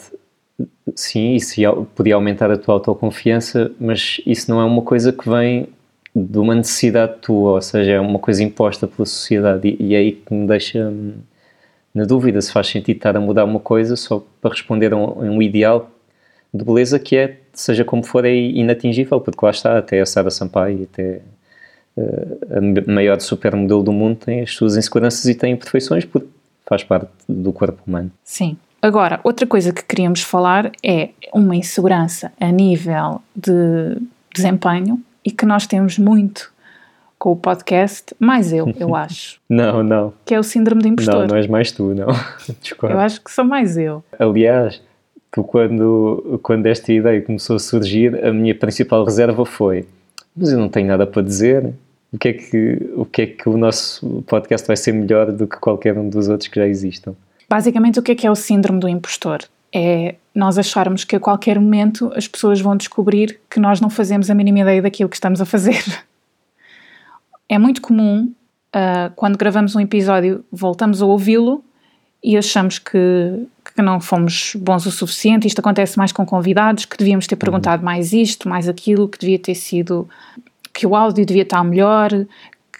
sim, 0.95 1.33
isso 1.33 1.55
podia 1.95 2.15
aumentar 2.15 2.51
a 2.51 2.57
tua 2.57 2.75
autoconfiança, 2.75 3.71
mas 3.79 4.21
isso 4.25 4.49
não 4.51 4.61
é 4.61 4.65
uma 4.65 4.81
coisa 4.81 5.11
que 5.11 5.27
vem 5.27 5.67
de 6.15 6.37
uma 6.37 6.55
necessidade 6.55 7.17
tua, 7.21 7.53
ou 7.53 7.61
seja, 7.61 7.91
é 7.91 7.99
uma 7.99 8.19
coisa 8.19 8.43
imposta 8.43 8.87
pela 8.87 9.05
sociedade 9.05 9.67
e, 9.67 9.87
e 9.87 9.95
é 9.95 9.97
aí 9.97 10.11
que 10.11 10.33
me 10.33 10.47
deixa 10.47 10.89
hum, 10.89 11.13
na 11.99 12.05
dúvida 12.05 12.41
se 12.41 12.49
faz 12.49 12.67
sentido 12.67 12.95
estar 12.95 13.17
a 13.17 13.19
mudar 13.19 13.43
uma 13.43 13.59
coisa 13.59 13.97
só 13.97 14.23
para 14.41 14.51
responder 14.51 14.93
a 14.93 14.95
um, 14.95 15.03
a 15.03 15.23
um 15.23 15.41
ideal 15.41 15.91
de 16.53 16.63
beleza 16.63 16.97
que 16.97 17.17
é, 17.17 17.37
seja 17.53 17.83
como 17.83 18.03
for, 18.03 18.23
é 18.23 18.33
inatingível, 18.33 19.19
porque 19.19 19.45
lá 19.45 19.51
está, 19.51 19.77
até 19.77 19.99
a 19.99 20.05
Sara 20.05 20.31
Sampaio, 20.31 20.87
até 20.91 21.19
uh, 21.97 22.87
a 22.87 22.91
maior 22.91 23.19
supermodelo 23.19 23.83
do 23.83 23.91
mundo 23.91 24.15
tem 24.15 24.41
as 24.41 24.55
suas 24.55 24.77
inseguranças 24.77 25.25
e 25.25 25.35
tem 25.35 25.51
imperfeições, 25.51 26.05
porque 26.05 26.29
faz 26.65 26.85
parte 26.85 27.09
do 27.27 27.51
corpo 27.51 27.81
humano. 27.85 28.09
Sim. 28.23 28.55
Agora, 28.81 29.19
outra 29.21 29.45
coisa 29.45 29.73
que 29.73 29.83
queríamos 29.83 30.21
falar 30.21 30.71
é 30.81 31.09
uma 31.33 31.55
insegurança 31.55 32.31
a 32.39 32.49
nível 32.49 33.21
de 33.35 33.97
desempenho 34.33 35.03
e 35.25 35.31
que 35.31 35.45
nós 35.45 35.67
temos 35.67 35.97
muito 35.97 36.49
com 37.19 37.33
o 37.33 37.35
podcast, 37.35 38.15
mais 38.17 38.51
eu, 38.51 38.73
eu 38.79 38.95
acho. 38.97 39.39
não, 39.47 39.83
não. 39.83 40.13
Que 40.25 40.33
é 40.33 40.39
o 40.39 40.43
síndrome 40.43 40.81
do 40.81 40.87
impostor. 40.87 41.19
Não, 41.19 41.27
não 41.27 41.35
és 41.35 41.47
mais 41.47 41.71
tu, 41.71 41.93
não. 41.93 42.07
Eu 42.89 42.99
acho 42.99 43.21
que 43.21 43.29
sou 43.29 43.45
mais 43.45 43.77
eu. 43.77 44.03
Aliás, 44.17 44.81
tu 45.31 45.43
quando, 45.43 46.39
quando 46.41 46.65
esta 46.65 46.91
ideia 46.91 47.21
começou 47.21 47.57
a 47.57 47.59
surgir, 47.59 48.25
a 48.25 48.33
minha 48.33 48.55
principal 48.55 49.03
reserva 49.03 49.45
foi 49.45 49.85
mas 50.39 50.51
eu 50.51 50.57
não 50.57 50.69
tenho 50.69 50.87
nada 50.87 51.05
para 51.05 51.21
dizer. 51.21 51.73
O 52.11 52.17
que 52.17 52.29
é 52.29 52.33
que 52.33 52.91
o, 52.95 53.05
que 53.05 53.21
é 53.21 53.25
que 53.27 53.49
o 53.49 53.57
nosso 53.57 54.23
podcast 54.25 54.65
vai 54.65 54.77
ser 54.77 54.93
melhor 54.93 55.31
do 55.31 55.45
que 55.45 55.57
qualquer 55.57 55.97
um 55.97 56.09
dos 56.09 56.27
outros 56.27 56.47
que 56.47 56.59
já 56.59 56.65
existam? 56.65 57.13
Basicamente, 57.47 57.99
o 57.99 58.03
que 58.03 58.11
é 58.11 58.15
que 58.15 58.25
é 58.25 58.31
o 58.31 58.35
síndrome 58.35 58.79
do 58.79 58.87
impostor? 58.87 59.39
É 59.73 60.15
nós 60.33 60.57
acharmos 60.57 61.03
que 61.03 61.15
a 61.15 61.19
qualquer 61.19 61.59
momento 61.59 62.11
as 62.15 62.27
pessoas 62.27 62.61
vão 62.61 62.75
descobrir 62.75 63.39
que 63.49 63.59
nós 63.59 63.81
não 63.81 63.89
fazemos 63.89 64.29
a 64.29 64.33
mínima 64.33 64.59
ideia 64.61 64.81
daquilo 64.81 65.09
que 65.09 65.15
estamos 65.15 65.41
a 65.41 65.45
fazer. 65.45 65.83
É 67.49 67.57
muito 67.57 67.81
comum, 67.81 68.31
uh, 68.75 69.11
quando 69.15 69.35
gravamos 69.35 69.75
um 69.75 69.79
episódio, 69.79 70.45
voltamos 70.51 71.01
a 71.01 71.05
ouvi-lo 71.05 71.63
e 72.23 72.37
achamos 72.37 72.77
que, 72.77 73.47
que 73.75 73.81
não 73.81 73.99
fomos 73.99 74.53
bons 74.55 74.85
o 74.85 74.91
suficiente. 74.91 75.47
Isto 75.47 75.59
acontece 75.59 75.97
mais 75.97 76.11
com 76.11 76.25
convidados, 76.25 76.85
que 76.85 76.95
devíamos 76.95 77.25
ter 77.25 77.37
perguntado 77.37 77.83
mais 77.83 78.13
isto, 78.13 78.47
mais 78.47 78.69
aquilo, 78.69 79.07
que 79.07 79.17
devia 79.17 79.39
ter 79.39 79.55
sido. 79.55 80.07
que 80.73 80.85
o 80.85 80.95
áudio 80.95 81.25
devia 81.25 81.41
estar 81.41 81.63
melhor, 81.63 82.09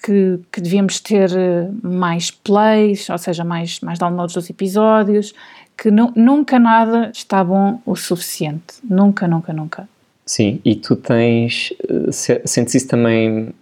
que, 0.04 0.40
que 0.52 0.62
devíamos 0.62 1.00
ter 1.00 1.32
ah, 1.36 1.70
mais 1.82 2.30
plays, 2.30 3.10
ou 3.10 3.18
seja, 3.18 3.44
mais, 3.44 3.80
mais 3.80 3.98
downloads 3.98 4.36
dos 4.36 4.50
episódios, 4.50 5.34
que 5.78 5.90
nu, 5.90 6.12
nunca 6.16 6.60
nada 6.60 7.12
está 7.14 7.44
bom 7.44 7.82
o 7.86 7.96
suficiente. 7.96 8.76
Nunca, 8.84 9.28
nunca, 9.28 9.52
nunca. 9.52 9.90
Sim, 10.26 10.62
e 10.64 10.76
tu 10.76 10.96
tens. 10.96 11.74
Ah, 11.90 12.12
sentes 12.46 12.76
isso 12.76 12.88
também 12.88 13.54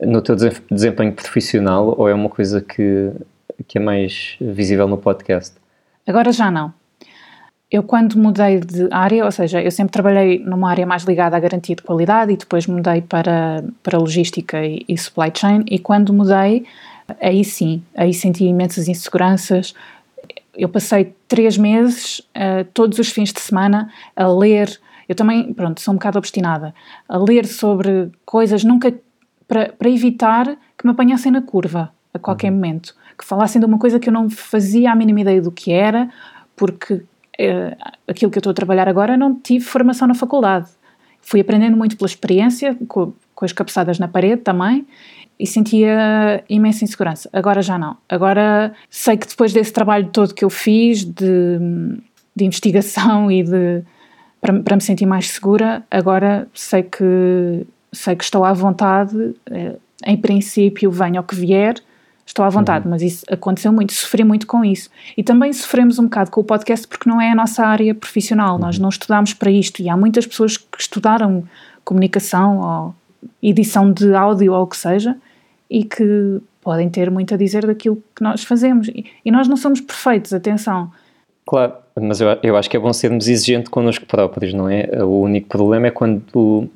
no 0.00 0.22
teu 0.22 0.36
desempenho 0.70 1.12
profissional 1.12 1.94
ou 1.96 2.08
é 2.08 2.14
uma 2.14 2.28
coisa 2.28 2.60
que, 2.60 3.10
que 3.68 3.78
é 3.78 3.80
mais 3.80 4.36
visível 4.40 4.88
no 4.88 4.96
podcast? 4.96 5.54
Agora 6.06 6.32
já 6.32 6.50
não. 6.50 6.72
Eu 7.70 7.84
quando 7.84 8.18
mudei 8.18 8.58
de 8.58 8.88
área, 8.90 9.24
ou 9.24 9.30
seja, 9.30 9.62
eu 9.62 9.70
sempre 9.70 9.92
trabalhei 9.92 10.40
numa 10.40 10.68
área 10.68 10.84
mais 10.84 11.04
ligada 11.04 11.36
à 11.36 11.40
garantia 11.40 11.76
de 11.76 11.82
qualidade 11.82 12.32
e 12.32 12.36
depois 12.36 12.66
mudei 12.66 13.00
para, 13.00 13.62
para 13.82 13.96
logística 13.96 14.64
e, 14.64 14.84
e 14.88 14.98
supply 14.98 15.30
chain 15.32 15.62
e 15.66 15.78
quando 15.78 16.12
mudei, 16.12 16.66
aí 17.20 17.44
sim, 17.44 17.80
aí 17.94 18.12
senti 18.12 18.44
imensas 18.44 18.88
inseguranças. 18.88 19.72
Eu 20.56 20.68
passei 20.68 21.14
três 21.28 21.56
meses, 21.56 22.18
uh, 22.34 22.64
todos 22.74 22.98
os 22.98 23.10
fins 23.10 23.32
de 23.32 23.40
semana, 23.40 23.88
a 24.16 24.26
ler. 24.26 24.80
Eu 25.08 25.14
também, 25.14 25.52
pronto, 25.52 25.80
sou 25.80 25.92
um 25.92 25.96
bocado 25.96 26.18
obstinada. 26.18 26.74
A 27.08 27.18
ler 27.18 27.46
sobre 27.46 28.10
coisas, 28.24 28.64
nunca 28.64 28.92
para, 29.50 29.72
para 29.72 29.90
evitar 29.90 30.46
que 30.78 30.86
me 30.86 30.92
apanhassem 30.92 31.32
na 31.32 31.42
curva 31.42 31.92
a 32.14 32.18
qualquer 32.20 32.50
uhum. 32.50 32.54
momento, 32.54 32.94
que 33.18 33.24
falassem 33.24 33.60
de 33.60 33.66
uma 33.66 33.78
coisa 33.78 33.98
que 33.98 34.08
eu 34.08 34.12
não 34.12 34.30
fazia 34.30 34.92
a 34.92 34.94
mínima 34.94 35.22
ideia 35.22 35.42
do 35.42 35.50
que 35.50 35.72
era, 35.72 36.08
porque 36.54 37.02
eh, 37.36 37.76
aquilo 38.06 38.30
que 38.30 38.38
eu 38.38 38.40
estou 38.40 38.52
a 38.52 38.54
trabalhar 38.54 38.88
agora 38.88 39.16
não 39.16 39.34
tive 39.34 39.64
formação 39.64 40.06
na 40.06 40.14
faculdade. 40.14 40.70
Fui 41.20 41.40
aprendendo 41.40 41.76
muito 41.76 41.96
pela 41.96 42.06
experiência, 42.06 42.76
com, 42.86 43.12
com 43.34 43.44
as 43.44 43.52
cabeçadas 43.52 43.98
na 43.98 44.06
parede 44.06 44.42
também, 44.42 44.86
e 45.36 45.46
sentia 45.46 46.44
imensa 46.48 46.84
insegurança. 46.84 47.28
Agora 47.32 47.60
já 47.60 47.76
não. 47.76 47.96
Agora 48.08 48.72
sei 48.88 49.16
que 49.16 49.26
depois 49.26 49.52
desse 49.52 49.72
trabalho 49.72 50.10
todo 50.12 50.32
que 50.32 50.44
eu 50.44 50.50
fiz 50.50 51.04
de, 51.04 51.58
de 52.36 52.44
investigação 52.44 53.28
e 53.28 53.42
de 53.42 53.82
para, 54.40 54.58
para 54.62 54.76
me 54.76 54.82
sentir 54.82 55.06
mais 55.06 55.28
segura, 55.28 55.82
agora 55.90 56.48
sei 56.54 56.84
que 56.84 57.66
sei 57.92 58.16
que 58.16 58.24
estou 58.24 58.44
à 58.44 58.52
vontade, 58.52 59.34
eh, 59.50 59.76
em 60.04 60.16
princípio, 60.16 60.90
venha 60.90 61.20
o 61.20 61.24
que 61.24 61.34
vier, 61.34 61.76
estou 62.24 62.44
à 62.44 62.48
vontade, 62.48 62.84
uhum. 62.84 62.92
mas 62.92 63.02
isso 63.02 63.24
aconteceu 63.30 63.72
muito, 63.72 63.92
sofri 63.92 64.24
muito 64.24 64.46
com 64.46 64.64
isso. 64.64 64.88
E 65.16 65.22
também 65.22 65.52
sofremos 65.52 65.98
um 65.98 66.04
bocado 66.04 66.30
com 66.30 66.40
o 66.40 66.44
podcast 66.44 66.86
porque 66.86 67.08
não 67.08 67.20
é 67.20 67.30
a 67.30 67.34
nossa 67.34 67.64
área 67.64 67.94
profissional, 67.94 68.54
uhum. 68.54 68.60
nós 68.60 68.78
não 68.78 68.88
estudámos 68.88 69.34
para 69.34 69.50
isto 69.50 69.82
e 69.82 69.88
há 69.88 69.96
muitas 69.96 70.26
pessoas 70.26 70.56
que 70.56 70.78
estudaram 70.78 71.44
comunicação 71.84 72.60
ou 72.60 72.94
edição 73.42 73.92
de 73.92 74.14
áudio 74.14 74.52
ou 74.52 74.62
o 74.62 74.66
que 74.66 74.76
seja 74.76 75.16
e 75.68 75.84
que 75.84 76.40
podem 76.62 76.88
ter 76.88 77.10
muito 77.10 77.34
a 77.34 77.36
dizer 77.36 77.66
daquilo 77.66 78.02
que 78.14 78.22
nós 78.22 78.44
fazemos. 78.44 78.88
E, 78.88 79.06
e 79.24 79.30
nós 79.30 79.48
não 79.48 79.56
somos 79.56 79.80
perfeitos, 79.80 80.32
atenção. 80.32 80.90
Claro, 81.46 81.72
mas 82.00 82.20
eu, 82.20 82.28
eu 82.42 82.56
acho 82.56 82.68
que 82.70 82.76
é 82.76 82.80
bom 82.80 82.92
sermos 82.92 83.26
exigentes 83.28 83.68
connosco 83.68 84.06
próprios, 84.06 84.54
não 84.54 84.68
é? 84.68 84.88
O 85.02 85.22
único 85.22 85.48
problema 85.48 85.88
é 85.88 85.90
quando 85.90 86.68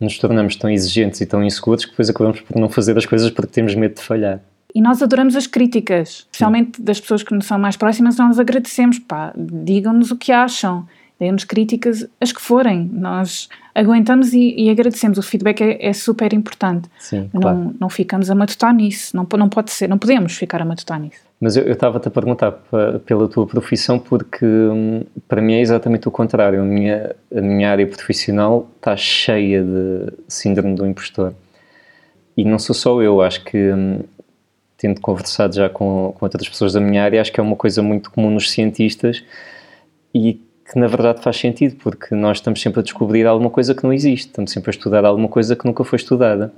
nos 0.00 0.18
tornamos 0.18 0.56
tão 0.56 0.70
exigentes 0.70 1.20
e 1.20 1.26
tão 1.26 1.42
inseguros 1.42 1.84
que 1.84 1.90
depois 1.90 2.10
acabamos 2.10 2.40
por 2.40 2.60
não 2.60 2.68
fazer 2.68 2.96
as 2.96 3.06
coisas 3.06 3.30
porque 3.30 3.52
temos 3.52 3.74
medo 3.74 3.94
de 3.94 4.02
falhar. 4.02 4.40
E 4.74 4.80
nós 4.80 5.02
adoramos 5.02 5.34
as 5.34 5.46
críticas, 5.46 6.26
especialmente 6.30 6.82
das 6.82 7.00
pessoas 7.00 7.22
que 7.22 7.34
nos 7.34 7.46
são 7.46 7.58
mais 7.58 7.76
próximas, 7.76 8.18
nós 8.18 8.38
agradecemos, 8.38 8.98
pá, 8.98 9.32
digam-nos 9.34 10.10
o 10.10 10.16
que 10.16 10.30
acham. 10.32 10.86
Deem-nos 11.18 11.44
críticas, 11.44 12.06
as 12.20 12.30
que 12.30 12.40
forem. 12.40 12.90
Nós 12.92 13.48
aguentamos 13.74 14.32
e, 14.32 14.54
e 14.56 14.70
agradecemos. 14.70 15.18
O 15.18 15.22
feedback 15.22 15.62
é, 15.62 15.86
é 15.86 15.92
super 15.92 16.32
importante. 16.32 16.88
Sim, 16.98 17.30
não, 17.32 17.40
claro. 17.40 17.74
não 17.80 17.88
ficamos 17.88 18.30
a 18.30 18.34
matutar 18.34 18.74
nisso. 18.74 19.16
Não, 19.16 19.26
não 19.38 19.48
pode 19.48 19.70
ser, 19.70 19.88
não 19.88 19.98
podemos 19.98 20.36
ficar 20.36 20.60
a 20.60 20.64
matutar 20.64 21.00
nisso. 21.00 21.20
Mas 21.40 21.56
eu 21.56 21.70
estava-te 21.70 22.08
a 22.08 22.10
perguntar 22.10 22.52
pela 23.04 23.28
tua 23.28 23.46
profissão 23.46 23.98
porque 23.98 24.46
hum, 24.46 25.04
para 25.28 25.40
mim 25.42 25.54
é 25.54 25.60
exatamente 25.60 26.08
o 26.08 26.10
contrário. 26.10 26.60
A 26.60 26.64
minha, 26.64 27.14
a 27.34 27.40
minha 27.40 27.70
área 27.70 27.86
profissional 27.86 28.68
está 28.76 28.96
cheia 28.96 29.62
de 29.62 30.12
síndrome 30.28 30.74
do 30.74 30.86
impostor. 30.86 31.34
E 32.36 32.44
não 32.44 32.58
sou 32.58 32.74
só 32.74 33.00
eu, 33.00 33.22
acho 33.22 33.42
que 33.44 33.72
hum, 33.72 34.00
tendo 34.76 35.00
conversado 35.00 35.54
já 35.54 35.68
com, 35.68 36.14
com 36.18 36.24
outras 36.24 36.48
pessoas 36.48 36.74
da 36.74 36.80
minha 36.80 37.02
área, 37.02 37.20
acho 37.20 37.32
que 37.32 37.40
é 37.40 37.42
uma 37.42 37.56
coisa 37.56 37.82
muito 37.82 38.10
comum 38.10 38.30
nos 38.30 38.50
cientistas 38.50 39.24
e 40.14 40.40
que 40.70 40.78
na 40.78 40.86
verdade 40.88 41.22
faz 41.22 41.36
sentido, 41.36 41.76
porque 41.76 42.14
nós 42.14 42.38
estamos 42.38 42.60
sempre 42.60 42.80
a 42.80 42.82
descobrir 42.82 43.24
alguma 43.26 43.50
coisa 43.50 43.74
que 43.74 43.84
não 43.84 43.92
existe, 43.92 44.28
estamos 44.28 44.50
sempre 44.50 44.70
a 44.70 44.72
estudar 44.72 45.04
alguma 45.04 45.28
coisa 45.28 45.54
que 45.54 45.64
nunca 45.64 45.84
foi 45.84 45.96
estudada. 45.96 46.52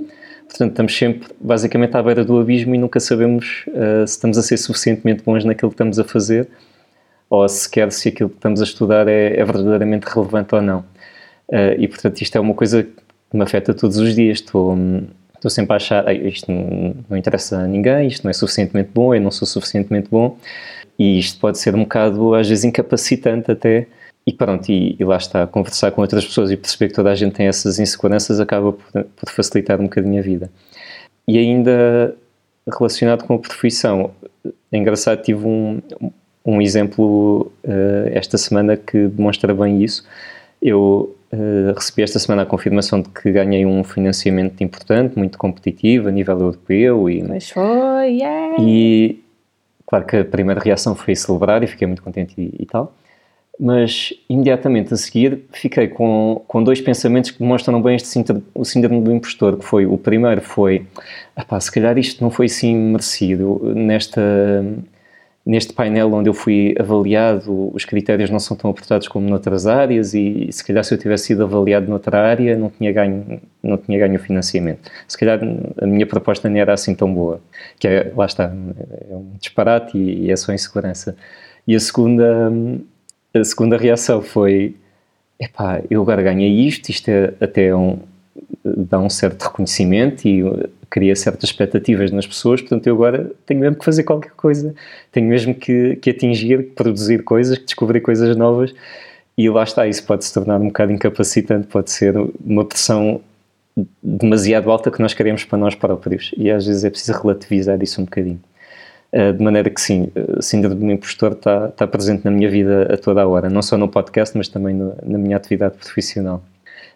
Portanto, 0.49 0.71
estamos 0.71 0.97
sempre 0.97 1.29
basicamente 1.38 1.94
à 1.94 2.03
beira 2.03 2.25
do 2.25 2.38
abismo 2.38 2.75
e 2.75 2.79
nunca 2.79 2.99
sabemos 3.01 3.64
uh, 3.68 4.07
se 4.07 4.14
estamos 4.14 4.38
a 4.38 4.42
ser 4.42 4.57
suficientemente 4.57 5.23
bons 5.23 5.44
naquilo 5.44 5.71
que 5.71 5.75
estamos 5.75 5.99
a 5.99 6.05
fazer 6.05 6.49
ou 7.29 7.47
sequer 7.47 7.92
se 7.92 8.09
aquilo 8.09 8.31
que 8.31 8.37
estamos 8.37 8.62
a 8.62 8.64
estudar 8.64 9.07
é, 9.07 9.38
é 9.38 9.44
verdadeiramente 9.44 10.05
relevante 10.05 10.55
ou 10.55 10.62
não. 10.62 10.81
Uh, 11.51 11.77
e 11.79 11.87
portanto, 11.87 12.23
isto 12.23 12.37
é 12.37 12.40
uma 12.40 12.55
coisa 12.55 12.83
que 12.83 13.37
me 13.37 13.42
afeta 13.42 13.75
todos 13.75 13.99
os 13.99 14.14
dias. 14.14 14.38
Estou, 14.38 14.75
estou 15.35 15.51
sempre 15.51 15.75
a 15.75 15.77
achar 15.77 16.11
isto 16.14 16.51
não, 16.51 16.97
não 17.11 17.16
interessa 17.18 17.59
a 17.59 17.66
ninguém, 17.66 18.09
isto 18.09 18.25
não 18.25 18.31
é 18.31 18.33
suficientemente 18.33 18.90
bom, 18.94 19.14
eu 19.14 19.21
não 19.21 19.31
sou 19.31 19.47
suficientemente 19.47 20.09
bom. 20.11 20.38
E 20.99 21.18
isto 21.18 21.38
pode 21.38 21.59
ser 21.59 21.75
um 21.75 21.83
bocado, 21.83 22.35
às 22.35 22.49
vezes, 22.49 22.64
incapacitante 22.64 23.51
até 23.51 23.87
e 24.29 24.33
pronto, 24.35 24.69
e, 24.69 24.95
e, 25.01 25.05
lá 25.05 25.17
está, 25.17 25.47
conversar 25.47 25.91
com 25.91 26.03
outras 26.03 26.23
pessoas 26.23 26.51
e 26.51 26.57
perceber 26.57 26.88
que 26.88 26.95
toda 26.95 27.11
a 27.11 27.14
gente 27.14 27.33
tem 27.33 27.47
essas 27.47 27.79
inseguranças 27.79 28.38
acaba 28.38 28.75
por, 28.75 29.05
por 29.05 29.31
facilitar 29.31 29.81
um 29.81 29.85
bocadinho 29.85 30.19
a 30.19 30.23
vida. 30.23 30.51
E 31.27 31.38
ainda 31.38 32.14
relacionado 32.71 33.25
com 33.25 33.37
a 33.37 33.38
profissão, 33.38 34.11
é 34.71 34.77
engraçado, 34.77 35.23
tive 35.23 35.47
um, 35.47 35.81
um 36.45 36.61
exemplo 36.61 37.51
uh, 37.64 38.11
esta 38.12 38.37
semana 38.37 38.77
que 38.77 39.07
demonstra 39.09 39.55
bem 39.55 39.83
isso. 39.83 40.07
Eu 40.61 41.17
uh, 41.33 41.73
recebi 41.75 42.03
esta 42.03 42.19
semana 42.19 42.43
a 42.43 42.47
confirmação 42.47 43.01
de 43.01 43.09
que 43.09 43.33
ganhei 43.33 43.64
um 43.64 43.83
financiamento 43.83 44.62
importante, 44.62 45.17
muito 45.17 45.38
competitivo 45.38 46.09
a 46.09 46.11
nível 46.11 46.38
europeu. 46.38 47.09
E, 47.09 47.23
Mas 47.23 47.49
foi, 47.49 48.09
yeah. 48.11 48.57
E 48.61 49.25
claro 49.87 50.05
que 50.05 50.17
a 50.19 50.25
primeira 50.27 50.61
reação 50.61 50.95
foi 50.95 51.17
celebrar 51.17 51.62
e 51.62 51.67
fiquei 51.67 51.87
muito 51.87 52.03
contente 52.03 52.35
e, 52.37 52.55
e 52.59 52.67
tal 52.67 52.93
mas 53.59 54.12
imediatamente 54.29 54.94
a 54.94 54.97
seguir 54.97 55.44
fiquei 55.53 55.88
com, 55.88 56.42
com 56.47 56.62
dois 56.62 56.81
pensamentos 56.81 57.31
que 57.31 57.40
demonstram 57.40 57.83
bem 57.83 57.97
este 57.97 58.07
síndrome, 58.07 58.44
o 58.55 58.64
síndrome 58.64 59.01
do 59.01 59.12
impostor, 59.12 59.59
que 59.59 59.64
foi, 59.64 59.85
o 59.85 59.99
primeiro 59.99 60.40
foi, 60.40 60.87
se 61.61 61.73
calhar 61.73 61.99
isto 61.99 62.23
não 62.23 62.31
foi 62.31 62.47
assim 62.47 62.77
merecido, 62.77 63.61
nesta, 63.75 64.64
neste 65.44 65.73
painel 65.73 66.12
onde 66.12 66.29
eu 66.29 66.35
fui 66.35 66.75
avaliado, 66.79 67.75
os 67.75 67.85
critérios 67.85 68.31
não 68.31 68.38
são 68.38 68.57
tão 68.57 68.71
apertados 68.71 69.09
como 69.09 69.29
noutras 69.29 69.66
áreas 69.66 70.14
e 70.14 70.49
se 70.53 70.64
calhar 70.64 70.85
se 70.85 70.94
eu 70.94 70.99
tivesse 70.99 71.25
sido 71.25 71.42
avaliado 71.42 71.88
noutra 71.88 72.21
área 72.21 72.57
não 72.57 72.71
tinha 72.71 72.92
ganho, 72.92 73.40
não 73.61 73.77
tinha 73.77 73.99
ganho 73.99 74.21
financiamento. 74.21 74.88
Se 75.09 75.18
calhar 75.18 75.40
a 75.83 75.87
minha 75.87 76.07
proposta 76.07 76.49
não 76.49 76.57
era 76.59 76.75
assim 76.75 76.94
tão 76.94 77.12
boa, 77.12 77.40
que 77.81 77.88
é, 77.88 78.12
lá 78.16 78.27
está, 78.27 78.44
é 79.11 79.14
um 79.14 79.33
disparate 79.40 79.99
e, 79.99 80.27
e 80.27 80.31
é 80.31 80.37
só 80.37 80.53
insegurança. 80.53 81.16
E 81.66 81.75
a 81.75 81.81
segunda 81.81 82.53
a 83.35 83.45
segunda 83.45 83.77
reação 83.77 84.23
foi: 84.23 84.77
epá, 85.38 85.83
eu 85.91 86.03
agora 86.03 86.23
ganhei 86.23 86.67
isto, 86.67 86.91
isto 86.91 87.09
é 87.09 87.35
até 87.41 87.75
um, 87.75 87.99
dá 88.64 88.99
um 88.99 89.11
certo 89.11 89.43
reconhecimento 89.43 90.27
e 90.27 90.45
cria 90.91 91.14
certas 91.14 91.51
expectativas 91.51 92.11
nas 92.11 92.27
pessoas, 92.27 92.61
portanto 92.61 92.87
eu 92.87 92.95
agora 92.95 93.31
tenho 93.45 93.61
mesmo 93.61 93.77
que 93.77 93.85
fazer 93.85 94.05
qualquer 94.05 94.33
coisa, 94.33 94.75
tenho 95.12 95.29
mesmo 95.29 95.55
que, 95.55 95.97
que 95.97 96.11
atingir, 96.11 96.71
produzir 96.75 97.25
coisas, 97.25 97.59
descobrir 97.59 98.01
coisas 98.01 98.35
novas 98.37 98.75
e 99.37 99.49
lá 99.49 99.62
está, 99.62 99.87
isso 99.87 100.05
pode 100.05 100.25
se 100.25 100.33
tornar 100.33 100.61
um 100.61 100.69
bocado 100.69 100.93
incapacitante, 100.93 101.67
pode 101.67 101.91
ser 101.91 102.14
uma 102.45 102.64
pressão 102.64 103.21
demasiado 104.03 104.71
alta 104.71 104.91
que 104.91 105.01
nós 105.01 105.14
queremos 105.14 105.45
para 105.45 105.59
nós 105.59 105.75
próprios 105.75 106.33
e 106.37 106.51
às 106.51 106.67
vezes 106.67 106.85
é 106.85 106.91
preciso 106.91 107.21
relativizar 107.21 107.81
isso 107.83 108.01
um 108.01 108.05
bocadinho. 108.05 108.41
Eh, 109.11 109.33
de 109.33 109.42
maneira 109.42 109.71
que 109.71 109.81
sim, 109.81 110.11
a 110.37 110.42
síndrome 110.42 110.77
do 110.77 110.90
impostor 110.92 111.33
está, 111.33 111.68
está 111.68 111.87
presente 111.87 112.25
na 112.25 112.31
minha 112.31 112.51
vida 112.51 112.92
a 112.92 112.97
toda 112.99 113.23
a 113.23 113.27
hora, 113.27 113.49
não 113.49 113.62
só 113.62 113.79
no 113.79 113.88
podcast, 113.88 114.37
mas 114.37 114.49
também 114.49 114.75
no, 114.75 114.94
na 115.03 115.16
minha 115.18 115.37
atividade 115.37 115.77
profissional. 115.79 116.42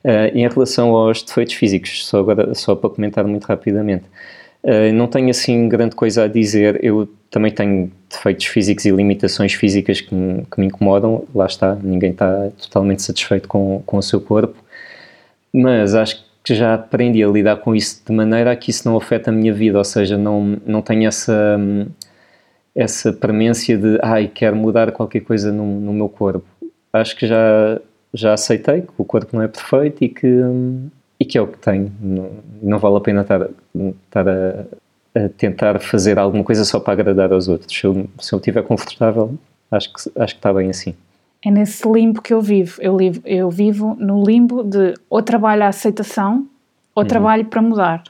Uh, 0.05 0.37
em 0.37 0.49
relação 0.49 0.91
aos 0.91 1.23
defeitos 1.23 1.55
físicos, 1.55 2.07
só 2.07 2.19
agora 2.19 2.55
só 2.55 2.75
para 2.75 2.91
comentar 2.91 3.25
muito 3.25 3.45
rapidamente, 3.45 4.05
uh, 4.65 4.93
não 4.93 5.07
tenho 5.07 5.31
assim 5.31 5.69
grande 5.69 5.95
coisa 5.95 6.25
a 6.25 6.29
dizer. 6.29 6.85
Eu 6.85 7.09
também 7.31 7.53
tenho 7.53 7.91
defeitos 8.11 8.47
físicos 8.47 8.85
e 8.85 8.91
limitações 8.91 9.55
físicas 9.55 10.01
que 10.01 10.15
me, 10.15 10.45
que 10.45 10.61
me 10.61 10.67
incomodam. 10.67 11.25
Lá 11.35 11.47
está, 11.47 11.77
ninguém 11.77 12.11
está 12.11 12.51
totalmente 12.61 13.03
satisfeito 13.03 13.49
com, 13.49 13.83
com 13.87 13.97
o 13.97 14.03
seu 14.03 14.21
corpo, 14.21 14.57
mas 15.53 15.95
acho 15.95 16.17
que 16.17 16.32
já 16.51 16.75
aprendi 16.75 17.23
a 17.23 17.29
lidar 17.29 17.57
com 17.59 17.75
isso 17.75 18.03
de 18.05 18.13
maneira 18.13 18.53
a 18.53 18.57
que 18.57 18.71
isso 18.71 18.89
não 18.89 18.97
afeta 18.97 19.31
a 19.31 19.33
minha 19.33 19.53
vida, 19.53 19.79
ou 19.79 19.85
seja, 19.85 20.19
não, 20.19 20.59
não 20.67 20.83
tenho 20.83 21.07
essa. 21.07 21.59
Essa 22.75 23.13
premência 23.13 23.77
de 23.77 23.99
ai, 24.03 24.29
quero 24.29 24.57
mudar 24.57 24.93
qualquer 24.93 25.21
coisa 25.21 25.53
no, 25.53 25.79
no 25.79 25.93
meu 25.93 26.09
corpo. 26.09 26.47
Acho 26.91 27.15
que 27.15 27.27
já, 27.27 27.79
já 28.15 28.33
aceitei 28.33 28.81
que 28.81 28.93
o 28.97 29.05
corpo 29.05 29.37
não 29.37 29.43
é 29.43 29.49
perfeito 29.49 30.03
e 30.03 30.09
que, 30.09 30.27
e 31.21 31.25
que 31.27 31.37
é 31.37 31.43
o 31.43 31.47
que 31.47 31.59
tenho. 31.59 31.93
Não, 32.01 32.31
não 32.63 32.79
vale 32.79 32.97
a 32.97 33.01
pena 33.01 33.21
estar, 33.21 33.47
estar 34.07 34.27
a, 34.27 34.65
a, 35.15 35.29
tentar 35.37 35.79
fazer 35.81 36.19
alguma 36.19 36.43
coisa 36.43 36.65
só 36.65 36.81
para 36.81 36.95
agradar 36.95 37.31
aos 37.31 37.47
outros. 37.47 37.79
Se 37.79 37.87
eu, 37.87 38.09
se 38.19 38.33
eu 38.33 38.39
estiver 38.39 38.63
confortável, 38.63 39.35
acho 39.71 39.93
que, 39.93 40.11
acho 40.17 40.35
que 40.35 40.39
está 40.39 40.51
bem 40.51 40.71
assim. 40.71 40.95
É 41.45 41.51
nesse 41.51 41.87
limbo 41.89 42.23
que 42.23 42.33
eu 42.33 42.41
vivo. 42.41 42.81
Eu, 42.81 42.97
livo, 42.97 43.21
eu 43.25 43.51
vivo 43.51 43.97
no 43.99 44.23
limbo 44.25 44.63
de 44.63 44.95
ou 45.11 45.23
trabalho 45.23 45.65
a 45.65 45.69
aceitação 45.69 46.47
ou 46.95 47.03
uhum. 47.03 47.09
trabalho 47.09 47.45
para 47.47 47.61
mudar. 47.61 48.05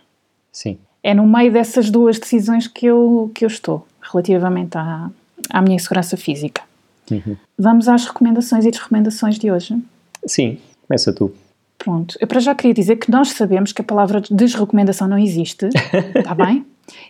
Sim. 0.52 0.78
É 1.02 1.14
no 1.14 1.26
meio 1.26 1.52
dessas 1.52 1.90
duas 1.90 2.18
decisões 2.18 2.66
que 2.66 2.86
eu, 2.86 3.30
que 3.34 3.44
eu 3.44 3.48
estou 3.48 3.86
relativamente 4.00 4.76
à, 4.76 5.10
à 5.50 5.62
minha 5.62 5.78
segurança 5.78 6.16
física. 6.16 6.62
Uhum. 7.10 7.36
Vamos 7.58 7.88
às 7.88 8.04
recomendações 8.04 8.64
e 8.64 8.70
desrecomendações 8.70 9.38
de 9.38 9.50
hoje? 9.50 9.76
Sim, 10.26 10.58
começa 10.86 11.12
tu. 11.12 11.32
Pronto, 11.78 12.16
eu 12.20 12.28
para 12.28 12.38
já 12.38 12.54
queria 12.54 12.74
dizer 12.74 12.96
que 12.96 13.10
nós 13.10 13.30
sabemos 13.32 13.72
que 13.72 13.80
a 13.80 13.84
palavra 13.84 14.22
desrecomendação 14.30 15.08
não 15.08 15.18
existe, 15.18 15.68
está 16.14 16.34
bem? 16.36 16.64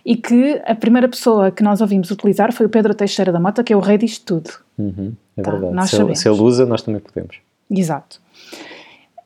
E 0.04 0.16
que 0.16 0.62
a 0.64 0.74
primeira 0.74 1.08
pessoa 1.08 1.50
que 1.50 1.62
nós 1.62 1.80
ouvimos 1.80 2.10
utilizar 2.10 2.52
foi 2.52 2.66
o 2.66 2.68
Pedro 2.68 2.94
Teixeira 2.94 3.30
da 3.30 3.40
Mota, 3.40 3.62
que 3.62 3.72
é 3.72 3.76
o 3.76 3.80
rei 3.80 3.98
disto 3.98 4.24
tudo. 4.24 4.50
Uhum, 4.78 5.14
é 5.36 5.42
tá, 5.42 5.50
verdade. 5.50 5.74
Nós 5.74 5.90
se, 5.90 5.96
sabemos. 5.96 6.18
Ele, 6.18 6.22
se 6.22 6.28
ele 6.28 6.40
usa, 6.40 6.66
nós 6.66 6.82
também 6.82 7.00
podemos. 7.00 7.36
Exato. 7.70 8.20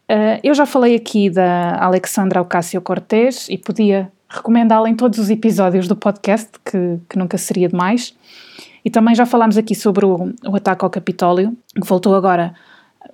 Uh, 0.09 0.39
eu 0.43 0.55
já 0.55 0.67
falei 0.67 0.95
aqui 0.95 1.29
da 1.29 1.83
Alexandra 1.83 2.41
Ocasio-Cortez 2.41 3.49
e 3.49 3.59
podia 3.59 4.11
recomendá-la 4.29 4.89
em 4.89 4.95
todos 4.95 5.19
os 5.19 5.31
episódios 5.31 5.89
do 5.89 5.97
podcast, 5.97 6.51
que, 6.65 6.99
que 7.09 7.19
nunca 7.19 7.39
seria 7.39 7.69
demais. 7.69 8.15
E 8.85 8.91
também 8.91 9.15
já 9.15 9.27
falámos 9.27 9.57
aqui 9.57 9.75
sobre 9.75 10.07
o, 10.07 10.33
o 10.47 10.57
ataque 10.57 10.85
ao 10.85 10.91
Capitólio, 10.91 11.57
que 11.75 11.87
voltou 11.87 12.15
agora 12.15 12.55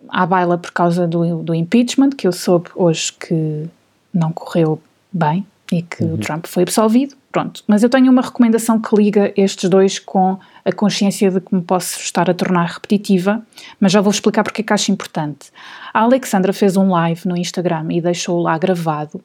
à 0.09 0.27
baila 0.27 0.59
por 0.59 0.73
causa 0.73 1.07
do, 1.07 1.43
do 1.43 1.55
impeachment, 1.55 2.11
que 2.11 2.27
eu 2.27 2.33
soube 2.33 2.69
hoje 2.75 3.13
que 3.13 3.67
não 4.13 4.33
correu 4.33 4.81
bem 5.11 5.47
e 5.73 5.83
que 5.83 6.05
uhum. 6.05 6.15
o 6.15 6.19
Trump 6.19 6.47
foi 6.47 6.65
absolvido. 6.65 7.15
Pronto, 7.33 7.65
mas 7.67 7.83
eu 7.83 7.89
tenho 7.89 8.13
uma 8.13 8.21
recomendação 8.21 8.79
que 8.79 8.95
liga 8.95 9.33
estes 9.35 9.71
dois 9.71 9.99
com 9.99 10.39
a 10.63 10.71
consciência 10.71 11.31
de 11.31 11.41
que 11.41 11.55
me 11.55 11.63
posso 11.63 11.99
estar 11.99 12.29
a 12.29 12.35
tornar 12.35 12.67
repetitiva, 12.67 13.43
mas 13.81 13.91
já 13.91 14.03
vou 14.03 14.11
explicar 14.11 14.45
porque 14.45 14.61
é 14.61 14.65
que 14.65 14.73
acho 14.73 14.93
importante. 14.93 15.51
A 15.95 16.01
Alexandra 16.01 16.53
fez 16.53 16.77
um 16.77 16.91
live 16.91 17.27
no 17.27 17.35
Instagram 17.35 17.87
e 17.91 18.03
deixou 18.03 18.39
lá 18.39 18.59
gravado, 18.59 19.19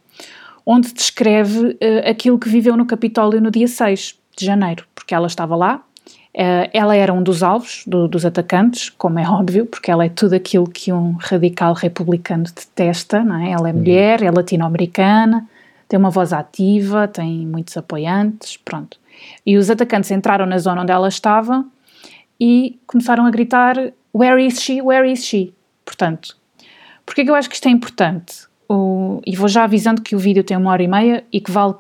onde 0.66 0.94
descreve 0.94 1.72
uh, 1.72 2.10
aquilo 2.10 2.40
que 2.40 2.48
viveu 2.48 2.78
no 2.78 2.86
Capitólio 2.86 3.42
no 3.42 3.52
dia 3.52 3.68
6 3.68 4.18
de 4.38 4.46
janeiro, 4.46 4.86
porque 4.96 5.14
ela 5.14 5.28
estava 5.28 5.58
lá, 5.58 5.76
uh, 5.76 6.70
ela 6.72 6.96
era 6.96 7.12
um 7.12 7.22
dos 7.22 7.44
alvos 7.44 7.84
do, 7.86 8.08
dos 8.08 8.26
atacantes, 8.26 8.90
como 8.90 9.20
é 9.20 9.30
óbvio, 9.30 9.66
porque 9.66 9.92
ela 9.92 10.06
é 10.06 10.10
tudo 10.10 10.34
aquilo 10.34 10.70
que 10.70 10.94
um 10.94 11.18
radical 11.20 11.74
republicano 11.74 12.46
detesta, 12.46 13.22
não 13.22 13.36
é? 13.36 13.52
Ela 13.52 13.68
é 13.68 13.74
uhum. 13.74 13.80
mulher, 13.80 14.24
é 14.24 14.32
latino-americana, 14.32 15.46
tem 15.88 15.98
uma 15.98 16.10
voz 16.10 16.34
ativa, 16.34 17.08
tem 17.08 17.46
muitos 17.46 17.76
apoiantes, 17.78 18.58
pronto. 18.58 19.00
E 19.46 19.58
os 19.58 19.70
atacantes 19.70 20.12
entraram 20.12 20.46
na 20.46 20.58
zona 20.58 20.82
onde 20.82 20.92
ela 20.92 21.08
estava 21.08 21.66
e 22.40 22.80
começaram 22.86 23.26
a 23.26 23.32
gritar 23.32 23.76
Where 24.14 24.44
is 24.44 24.62
she? 24.62 24.82
Where 24.82 25.12
is 25.12 25.26
she? 25.26 25.54
Portanto, 25.86 26.38
porque 27.06 27.22
é 27.22 27.24
que 27.24 27.32
eu 27.32 27.36
acho 27.36 27.50
que 27.50 27.56
isto 27.56 27.68
é 27.68 27.72
importante? 27.72 28.48
o, 28.70 29.22
e 29.26 29.36
vou 29.36 29.48
já 29.48 29.64
avisando 29.64 30.02
que 30.02 30.16
o 30.16 30.20
vídeo 30.20 30.44
tem 30.44 30.58
uma 30.58 30.72
hora 30.72 30.84
e 30.84 30.88
meia 30.88 31.24
e 31.32 31.40
que 31.40 31.52
vale, 31.52 31.76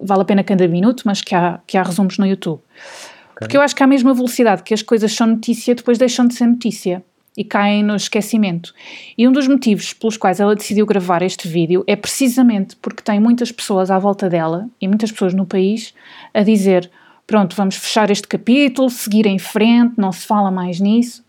vale 0.00 0.22
a 0.22 0.24
pena 0.24 0.42
cada 0.42 0.66
minuto, 0.66 1.02
mas 1.04 1.20
que 1.20 1.34
há, 1.34 1.60
que 1.66 1.76
há 1.76 1.82
resumos 1.82 2.18
no 2.18 2.26
YouTube. 2.26 2.60
Okay. 2.60 3.38
Porque 3.38 3.56
eu 3.56 3.60
acho 3.60 3.74
que 3.74 3.82
à 3.82 3.86
mesma 3.86 4.14
velocidade 4.14 4.62
que 4.62 4.74
as 4.74 4.82
coisas 4.82 5.12
são 5.12 5.26
notícia, 5.26 5.74
depois 5.74 5.98
deixam 5.98 6.26
de 6.26 6.34
ser 6.34 6.46
notícia. 6.46 7.04
E 7.36 7.44
caem 7.44 7.82
no 7.82 7.94
esquecimento. 7.94 8.74
E 9.16 9.26
um 9.26 9.32
dos 9.32 9.46
motivos 9.46 9.92
pelos 9.92 10.16
quais 10.16 10.40
ela 10.40 10.54
decidiu 10.54 10.84
gravar 10.84 11.22
este 11.22 11.48
vídeo 11.48 11.84
é 11.86 11.96
precisamente 11.96 12.76
porque 12.76 13.02
tem 13.02 13.20
muitas 13.20 13.52
pessoas 13.52 13.90
à 13.90 13.98
volta 13.98 14.28
dela 14.28 14.68
e 14.80 14.88
muitas 14.88 15.12
pessoas 15.12 15.32
no 15.32 15.46
país 15.46 15.94
a 16.34 16.42
dizer: 16.42 16.90
pronto, 17.26 17.54
vamos 17.56 17.76
fechar 17.76 18.10
este 18.10 18.26
capítulo, 18.26 18.90
seguir 18.90 19.26
em 19.26 19.38
frente, 19.38 19.94
não 19.96 20.12
se 20.12 20.26
fala 20.26 20.50
mais 20.50 20.80
nisso. 20.80 21.24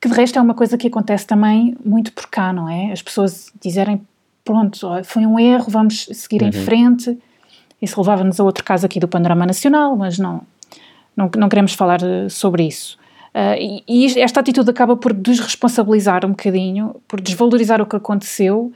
Que 0.00 0.08
de 0.08 0.14
resto 0.14 0.38
é 0.38 0.42
uma 0.42 0.54
coisa 0.54 0.76
que 0.76 0.88
acontece 0.88 1.26
também 1.26 1.76
muito 1.84 2.12
por 2.12 2.28
cá, 2.28 2.52
não 2.52 2.68
é? 2.68 2.92
As 2.92 3.00
pessoas 3.00 3.52
dizerem: 3.60 4.00
pronto, 4.44 4.86
foi 5.04 5.24
um 5.24 5.38
erro, 5.38 5.66
vamos 5.68 6.08
seguir 6.12 6.42
uhum. 6.42 6.48
em 6.48 6.52
frente. 6.52 7.18
Isso 7.80 8.00
levava-nos 8.00 8.38
a 8.38 8.44
outro 8.44 8.62
caso 8.62 8.86
aqui 8.86 9.00
do 9.00 9.08
panorama 9.08 9.44
nacional, 9.44 9.96
mas 9.96 10.18
não, 10.18 10.42
não, 11.16 11.28
não 11.36 11.48
queremos 11.48 11.72
falar 11.72 12.00
eh, 12.00 12.28
sobre 12.28 12.62
isso. 12.64 12.96
Uh, 13.34 13.82
e, 13.88 14.06
e, 14.06 14.20
esta 14.20 14.40
atitude 14.40 14.70
acaba 14.70 14.94
por 14.96 15.12
desresponsabilizar 15.14 16.24
um 16.26 16.30
bocadinho, 16.30 16.96
por 17.08 17.20
desvalorizar 17.20 17.80
o 17.80 17.86
que 17.86 17.96
aconteceu, 17.96 18.72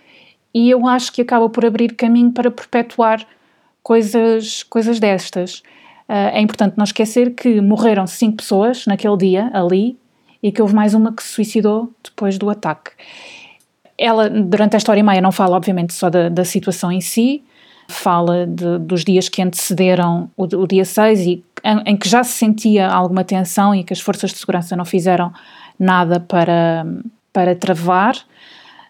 e 0.55 0.71
eu 0.71 0.87
acho 0.87 1.13
que 1.13 1.21
acaba 1.21 1.49
por 1.51 1.67
abrir 1.67 1.95
caminho 1.95 2.33
para 2.33 2.51
perpetuar 2.51 3.27
coisas, 3.83 4.63
coisas 4.63 4.99
destas. 4.99 5.59
Uh, 6.09 6.33
é 6.33 6.41
importante 6.41 6.75
não 6.77 6.85
esquecer 6.85 7.35
que 7.35 7.61
morreram 7.61 8.07
cinco 8.07 8.39
pessoas 8.39 8.87
naquele 8.87 9.17
dia 9.17 9.51
ali 9.53 9.99
e 10.43 10.51
que 10.51 10.63
houve 10.63 10.75
mais 10.75 10.95
uma 10.95 11.13
que 11.13 11.23
se 11.23 11.35
suicidou 11.35 11.93
depois 12.03 12.39
do 12.39 12.49
ataque. 12.49 12.93
Ela, 13.99 14.29
durante 14.31 14.77
esta 14.77 14.91
hora 14.91 15.01
e 15.01 15.03
meia, 15.03 15.21
não 15.21 15.33
fala, 15.33 15.57
obviamente, 15.57 15.93
só 15.93 16.09
da, 16.09 16.29
da 16.29 16.45
situação 16.45 16.91
em 16.93 17.01
si, 17.01 17.43
fala 17.89 18.47
de, 18.47 18.79
dos 18.79 19.05
dias 19.05 19.29
que 19.29 19.43
antecederam 19.43 20.31
o, 20.37 20.45
o 20.45 20.67
dia 20.67 20.85
6 20.85 21.21
e 21.21 21.45
em, 21.65 21.83
em, 21.93 21.97
que 21.97 22.09
já 22.09 22.23
se 22.23 22.33
sentia 22.33 22.89
alguma 22.89 23.25
tensão 23.25 23.75
e 23.75 23.83
que 23.83 23.93
as 23.93 24.01
forças 24.01 24.31
de 24.31 24.39
segurança 24.39 24.77
não 24.77 24.85
fizeram 24.85 25.33
nada 25.79 26.21
para, 26.21 26.87
para 27.33 27.55
travar. 27.55 28.17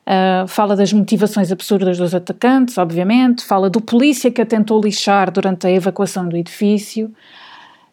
Uh, 0.07 0.47
fala 0.47 0.77
das 0.77 0.93
motivações 0.93 1.51
absurdas 1.51 1.99
dos 1.99 2.15
atacantes, 2.15 2.79
obviamente, 2.79 3.45
fala 3.45 3.69
do 3.69 3.81
polícia 3.81 4.31
que 4.31 4.41
a 4.41 4.47
tentou 4.47 4.81
lixar 4.81 5.33
durante 5.33 5.67
a 5.67 5.71
evacuação 5.71 6.29
do 6.29 6.37
edifício, 6.37 7.13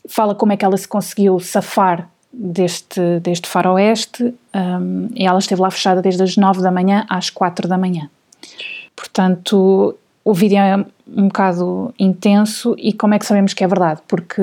fala 0.07 0.35
como 0.35 0.53
é 0.53 0.57
que 0.57 0.63
ela 0.63 0.77
se 0.77 0.87
conseguiu 0.87 1.39
safar 1.39 2.07
deste, 2.31 3.19
deste 3.19 3.47
faroeste 3.47 4.33
um, 4.55 5.09
e 5.15 5.25
ela 5.25 5.39
esteve 5.39 5.61
lá 5.61 5.71
fechada 5.71 6.01
desde 6.01 6.21
as 6.21 6.37
9 6.37 6.61
da 6.61 6.71
manhã 6.71 7.05
às 7.09 7.31
4 7.31 7.67
da 7.67 7.77
manhã. 7.77 8.09
Portanto, 8.95 9.97
o 10.23 10.33
vídeo 10.33 10.57
é 10.57 10.85
um 11.07 11.27
bocado 11.27 11.93
intenso 11.99 12.75
e 12.77 12.93
como 12.93 13.13
é 13.13 13.19
que 13.19 13.25
sabemos 13.25 13.53
que 13.53 13.63
é 13.63 13.67
verdade? 13.67 14.01
Porque 14.07 14.41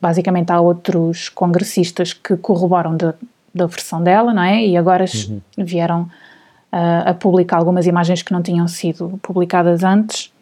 basicamente 0.00 0.50
há 0.50 0.60
outros 0.60 1.28
congressistas 1.28 2.12
que 2.12 2.36
corroboram 2.36 2.96
da, 2.96 3.14
da 3.54 3.66
versão 3.66 4.02
dela, 4.02 4.34
não 4.34 4.42
é? 4.42 4.64
E 4.64 4.76
agora 4.76 5.04
uhum. 5.04 5.40
vieram 5.58 6.02
uh, 6.02 7.08
a 7.10 7.14
publicar 7.14 7.58
algumas 7.58 7.86
imagens 7.86 8.22
que 8.22 8.32
não 8.32 8.42
tinham 8.42 8.66
sido 8.68 9.18
publicadas 9.22 9.82
antes. 9.82 10.32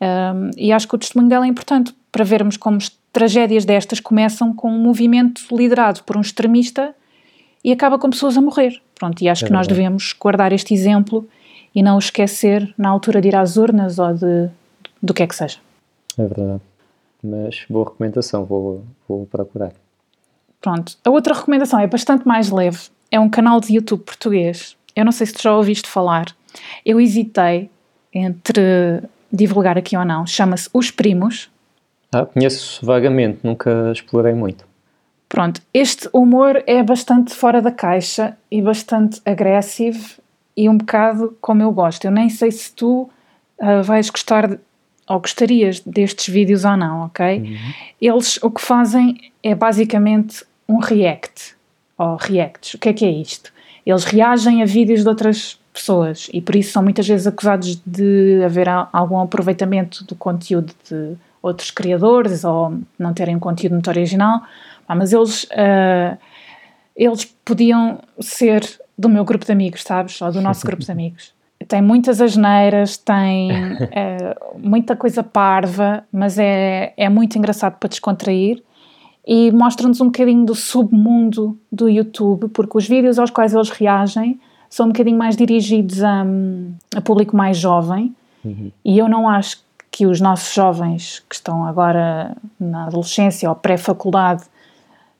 Um, 0.00 0.50
e 0.56 0.72
acho 0.72 0.88
que 0.88 0.94
o 0.94 0.98
testemunho 0.98 1.28
dela 1.28 1.44
é 1.44 1.48
importante 1.48 1.94
para 2.10 2.24
vermos 2.24 2.56
como 2.56 2.78
tragédias 3.12 3.64
destas 3.64 4.00
começam 4.00 4.52
com 4.54 4.72
um 4.72 4.78
movimento 4.78 5.42
liderado 5.52 6.02
por 6.04 6.16
um 6.16 6.20
extremista 6.20 6.94
e 7.62 7.70
acaba 7.72 7.98
com 7.98 8.08
pessoas 8.08 8.36
a 8.36 8.40
morrer. 8.40 8.80
Pronto, 8.94 9.22
e 9.22 9.28
acho 9.28 9.44
é 9.44 9.48
que 9.48 9.52
nós 9.52 9.66
devemos 9.66 10.14
guardar 10.18 10.52
este 10.52 10.74
exemplo 10.74 11.28
e 11.74 11.82
não 11.82 11.96
o 11.96 11.98
esquecer 11.98 12.72
na 12.76 12.88
altura 12.88 13.20
de 13.20 13.28
ir 13.28 13.36
às 13.36 13.56
urnas 13.56 13.98
ou 13.98 14.12
de, 14.14 14.48
do 15.02 15.14
que 15.14 15.22
é 15.22 15.26
que 15.26 15.34
seja. 15.34 15.58
É 16.18 16.26
verdade. 16.26 16.60
Mas 17.22 17.64
boa 17.68 17.88
recomendação, 17.90 18.44
vou, 18.44 18.84
vou 19.08 19.26
procurar. 19.26 19.72
Pronto. 20.60 20.96
A 21.04 21.10
outra 21.10 21.34
recomendação 21.34 21.78
é 21.80 21.86
bastante 21.86 22.26
mais 22.26 22.50
leve. 22.50 22.88
É 23.10 23.18
um 23.18 23.28
canal 23.28 23.60
de 23.60 23.74
YouTube 23.74 24.02
português. 24.02 24.76
Eu 24.94 25.04
não 25.04 25.12
sei 25.12 25.26
se 25.26 25.34
tu 25.34 25.42
já 25.42 25.54
ouviste 25.54 25.88
falar. 25.88 26.34
Eu 26.84 27.00
hesitei 27.00 27.70
entre 28.12 29.02
divulgar 29.32 29.78
aqui 29.78 29.96
ou 29.96 30.04
não. 30.04 30.26
Chama-se 30.26 30.68
Os 30.72 30.90
Primos. 30.90 31.50
Ah, 32.12 32.26
conheço 32.26 32.84
vagamente, 32.84 33.40
nunca 33.44 33.92
explorei 33.92 34.34
muito. 34.34 34.64
Pronto, 35.28 35.62
este 35.72 36.08
humor 36.12 36.60
é 36.66 36.82
bastante 36.82 37.32
fora 37.32 37.62
da 37.62 37.70
caixa 37.70 38.36
e 38.50 38.60
bastante 38.60 39.22
agressivo 39.24 40.20
e 40.56 40.68
um 40.68 40.76
bocado 40.76 41.36
como 41.40 41.62
eu 41.62 41.70
gosto. 41.70 42.04
Eu 42.04 42.10
nem 42.10 42.28
sei 42.28 42.50
se 42.50 42.72
tu 42.72 43.08
uh, 43.60 43.82
vais 43.84 44.10
gostar 44.10 44.58
ou 45.10 45.18
gostarias 45.18 45.80
destes 45.80 46.32
vídeos 46.32 46.64
ou 46.64 46.76
não, 46.76 47.06
ok? 47.06 47.40
Uhum. 47.40 47.56
Eles 48.00 48.38
o 48.40 48.48
que 48.48 48.60
fazem 48.60 49.32
é 49.42 49.56
basicamente 49.56 50.44
um 50.68 50.78
react 50.78 51.56
ou 51.98 52.14
reacts. 52.14 52.74
O 52.74 52.78
que 52.78 52.90
é 52.90 52.92
que 52.92 53.04
é 53.04 53.10
isto? 53.10 53.52
Eles 53.84 54.04
reagem 54.04 54.62
a 54.62 54.64
vídeos 54.64 55.02
de 55.02 55.08
outras 55.08 55.58
pessoas 55.72 56.30
e 56.32 56.40
por 56.40 56.54
isso 56.54 56.70
são 56.70 56.80
muitas 56.80 57.08
vezes 57.08 57.26
acusados 57.26 57.82
de 57.84 58.40
haver 58.44 58.68
algum 58.92 59.18
aproveitamento 59.18 60.04
do 60.04 60.14
conteúdo 60.14 60.72
de 60.88 61.16
outros 61.42 61.72
criadores 61.72 62.44
ou 62.44 62.78
não 62.96 63.12
terem 63.12 63.34
um 63.34 63.40
conteúdo 63.40 63.72
muito 63.72 63.90
original, 63.90 64.42
mas 64.86 65.12
eles, 65.12 65.42
uh, 65.44 66.16
eles 66.94 67.24
podiam 67.44 67.98
ser 68.20 68.62
do 68.96 69.08
meu 69.08 69.24
grupo 69.24 69.44
de 69.44 69.50
amigos, 69.50 69.82
sabes? 69.82 70.22
Ou 70.22 70.30
do 70.30 70.40
nosso 70.40 70.64
grupo 70.64 70.84
de 70.84 70.92
amigos. 70.92 71.32
Tem 71.70 71.80
muitas 71.80 72.20
asneiras, 72.20 72.96
tem 72.96 73.52
é, 73.92 74.36
muita 74.58 74.96
coisa 74.96 75.22
parva, 75.22 76.02
mas 76.12 76.36
é, 76.36 76.92
é 76.96 77.08
muito 77.08 77.38
engraçado 77.38 77.78
para 77.78 77.88
descontrair 77.88 78.60
e 79.24 79.52
mostra-nos 79.52 80.00
um 80.00 80.06
bocadinho 80.06 80.44
do 80.44 80.52
submundo 80.52 81.56
do 81.70 81.88
YouTube, 81.88 82.48
porque 82.48 82.76
os 82.76 82.88
vídeos 82.88 83.20
aos 83.20 83.30
quais 83.30 83.54
eles 83.54 83.70
reagem 83.70 84.40
são 84.68 84.86
um 84.86 84.88
bocadinho 84.88 85.16
mais 85.16 85.36
dirigidos 85.36 86.02
a, 86.02 86.26
a 86.96 87.00
público 87.00 87.36
mais 87.36 87.56
jovem 87.56 88.16
uhum. 88.44 88.72
e 88.84 88.98
eu 88.98 89.08
não 89.08 89.28
acho 89.28 89.62
que 89.92 90.06
os 90.06 90.20
nossos 90.20 90.52
jovens 90.52 91.22
que 91.28 91.36
estão 91.36 91.64
agora 91.64 92.36
na 92.58 92.86
adolescência 92.86 93.48
ou 93.48 93.54
pré-faculdade 93.54 94.42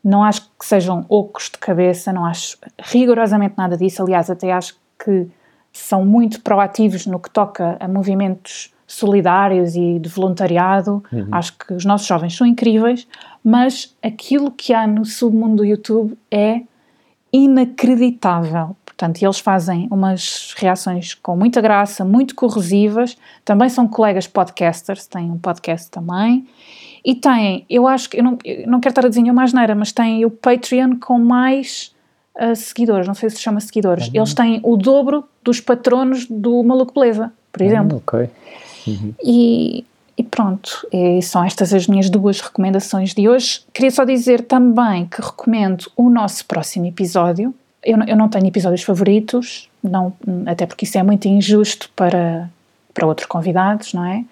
não 0.02 0.24
acho 0.24 0.42
que 0.58 0.66
sejam 0.66 1.06
ocos 1.08 1.44
de 1.44 1.58
cabeça, 1.58 2.12
não 2.12 2.24
acho 2.24 2.58
rigorosamente 2.76 3.54
nada 3.56 3.76
disso. 3.76 4.02
Aliás, 4.02 4.28
até 4.30 4.50
acho 4.50 4.74
que 4.98 5.28
são 5.72 6.04
muito 6.04 6.40
proativos 6.40 7.06
no 7.06 7.18
que 7.18 7.30
toca 7.30 7.76
a 7.78 7.88
movimentos 7.88 8.72
solidários 8.86 9.76
e 9.76 9.98
de 9.98 10.08
voluntariado. 10.08 11.02
Uhum. 11.12 11.28
Acho 11.30 11.56
que 11.56 11.72
os 11.72 11.84
nossos 11.84 12.06
jovens 12.06 12.36
são 12.36 12.46
incríveis, 12.46 13.06
mas 13.42 13.96
aquilo 14.02 14.50
que 14.50 14.74
há 14.74 14.86
no 14.86 15.04
submundo 15.04 15.56
do 15.56 15.64
YouTube 15.64 16.18
é 16.30 16.62
inacreditável. 17.32 18.76
Portanto, 18.84 19.22
eles 19.22 19.38
fazem 19.38 19.88
umas 19.90 20.54
reações 20.58 21.14
com 21.14 21.34
muita 21.36 21.60
graça, 21.60 22.04
muito 22.04 22.34
corrosivas. 22.34 23.16
Também 23.44 23.68
são 23.68 23.88
colegas 23.88 24.26
podcasters, 24.26 25.06
têm 25.06 25.30
um 25.30 25.38
podcast 25.38 25.90
também. 25.90 26.46
E 27.02 27.14
têm, 27.14 27.64
eu 27.70 27.86
acho 27.86 28.10
que, 28.10 28.18
eu 28.18 28.24
não, 28.24 28.36
eu 28.44 28.66
não 28.66 28.78
quero 28.78 28.90
estar 28.90 29.06
a 29.06 29.08
dizer 29.08 29.22
nenhuma 29.22 29.44
asneira, 29.44 29.74
mas 29.74 29.90
têm 29.90 30.24
o 30.26 30.30
Patreon 30.30 30.96
com 31.00 31.18
mais 31.18 31.94
uh, 32.40 32.56
seguidores, 32.56 33.06
não 33.06 33.14
sei 33.14 33.30
se 33.30 33.36
se 33.36 33.42
chama 33.42 33.60
seguidores. 33.60 34.06
Uhum. 34.08 34.12
Eles 34.14 34.34
têm 34.34 34.60
o 34.62 34.76
dobro 34.76 35.24
dos 35.42 35.60
patronos 35.60 36.26
do 36.26 36.62
Maluco 36.62 36.92
Beleza, 36.94 37.32
por 37.52 37.62
exemplo. 37.62 37.96
Uhum, 37.96 38.02
ok. 38.06 38.30
Uhum. 38.86 39.14
E, 39.22 39.84
e 40.16 40.22
pronto, 40.22 40.86
e 40.92 41.22
são 41.22 41.44
estas 41.44 41.72
as 41.72 41.86
minhas 41.86 42.08
duas 42.08 42.40
recomendações 42.40 43.14
de 43.14 43.28
hoje. 43.28 43.62
Queria 43.72 43.90
só 43.90 44.04
dizer 44.04 44.42
também 44.42 45.06
que 45.06 45.20
recomendo 45.20 45.90
o 45.96 46.08
nosso 46.08 46.44
próximo 46.46 46.86
episódio. 46.86 47.54
Eu, 47.82 47.98
eu 48.06 48.16
não 48.16 48.28
tenho 48.28 48.46
episódios 48.46 48.82
favoritos, 48.82 49.68
não, 49.82 50.12
até 50.46 50.66
porque 50.66 50.84
isso 50.84 50.98
é 50.98 51.02
muito 51.02 51.26
injusto 51.26 51.90
para, 51.96 52.50
para 52.92 53.06
outros 53.06 53.26
convidados, 53.26 53.94
não 53.94 54.04
é? 54.04 54.24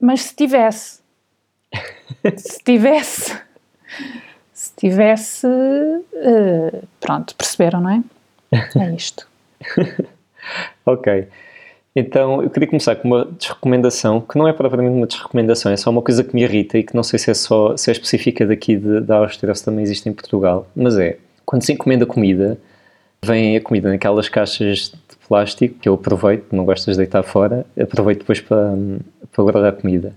Mas 0.00 0.22
se 0.22 0.34
tivesse, 0.34 1.00
se 2.36 2.62
tivesse, 2.62 3.32
se 3.32 3.40
tivesse, 4.76 5.46
uh, 5.46 6.86
pronto, 7.00 7.34
perceberam, 7.34 7.80
não 7.80 7.90
é? 7.90 8.02
É 8.78 8.94
isto. 8.94 9.26
ok. 10.84 11.28
Então, 11.98 12.42
eu 12.42 12.50
queria 12.50 12.68
começar 12.68 12.94
com 12.96 13.08
uma 13.08 13.24
desrecomendação, 13.24 14.20
que 14.20 14.36
não 14.36 14.46
é 14.46 14.52
propriamente 14.52 14.94
uma 14.94 15.06
desrecomendação, 15.06 15.72
é 15.72 15.76
só 15.78 15.88
uma 15.88 16.02
coisa 16.02 16.22
que 16.22 16.34
me 16.34 16.42
irrita 16.42 16.76
e 16.76 16.82
que 16.82 16.94
não 16.94 17.02
sei 17.02 17.18
se 17.18 17.30
é 17.30 17.34
só, 17.34 17.74
se 17.74 17.90
é 17.90 17.92
específica 17.92 18.46
daqui 18.46 18.76
de, 18.76 19.00
da 19.00 19.16
Áustria 19.16 19.50
ou 19.50 19.54
se 19.54 19.64
também 19.64 19.82
existe 19.82 20.06
em 20.06 20.12
Portugal, 20.12 20.68
mas 20.76 20.98
é, 20.98 21.16
quando 21.46 21.62
se 21.62 21.72
encomenda 21.72 22.04
comida, 22.04 22.58
vem 23.24 23.56
a 23.56 23.60
comida 23.62 23.88
naquelas 23.88 24.28
caixas 24.28 24.90
de 24.90 25.16
plástico, 25.26 25.78
que 25.78 25.88
eu 25.88 25.94
aproveito, 25.94 26.52
não 26.52 26.66
gostas 26.66 26.96
de 26.96 26.98
deitar 26.98 27.22
fora, 27.22 27.64
aproveito 27.80 28.18
depois 28.18 28.42
para, 28.42 28.74
para 29.32 29.42
guardar 29.42 29.66
a 29.66 29.72
comida. 29.72 30.14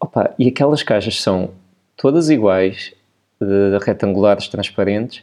Opa, 0.00 0.34
e 0.36 0.48
aquelas 0.48 0.82
caixas 0.82 1.22
são 1.22 1.50
todas 1.96 2.28
iguais, 2.28 2.92
retangulares, 3.84 4.48
transparentes, 4.48 5.22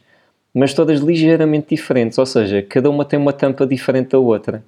mas 0.54 0.74
todas 0.74 1.00
ligeiramente 1.00 1.76
diferentes, 1.76 2.18
ou 2.18 2.26
seja, 2.26 2.62
cada 2.62 2.90
uma 2.90 3.06
tem 3.06 3.20
uma 3.20 3.34
tampa 3.34 3.66
diferente 3.66 4.10
da 4.10 4.20
outra. 4.20 4.64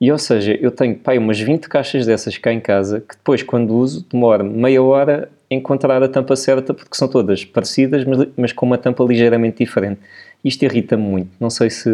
E 0.00 0.10
ou 0.10 0.18
seja, 0.18 0.56
eu 0.60 0.70
tenho 0.70 0.96
pai, 0.96 1.18
umas 1.18 1.38
20 1.38 1.68
caixas 1.68 2.06
dessas 2.06 2.38
cá 2.38 2.52
em 2.52 2.60
casa 2.60 3.00
que 3.00 3.14
depois, 3.16 3.42
quando 3.42 3.74
uso, 3.76 4.06
demora 4.10 4.42
meia 4.42 4.82
hora 4.82 5.30
a 5.50 5.54
encontrar 5.54 6.02
a 6.02 6.08
tampa 6.08 6.34
certa 6.36 6.72
porque 6.72 6.96
são 6.96 7.06
todas 7.06 7.44
parecidas, 7.44 8.04
mas, 8.04 8.28
mas 8.36 8.52
com 8.52 8.64
uma 8.64 8.78
tampa 8.78 9.04
ligeiramente 9.04 9.58
diferente. 9.58 10.00
Isto 10.42 10.64
irrita-me 10.64 11.02
muito. 11.02 11.30
Não 11.38 11.50
sei 11.50 11.68
se 11.68 11.90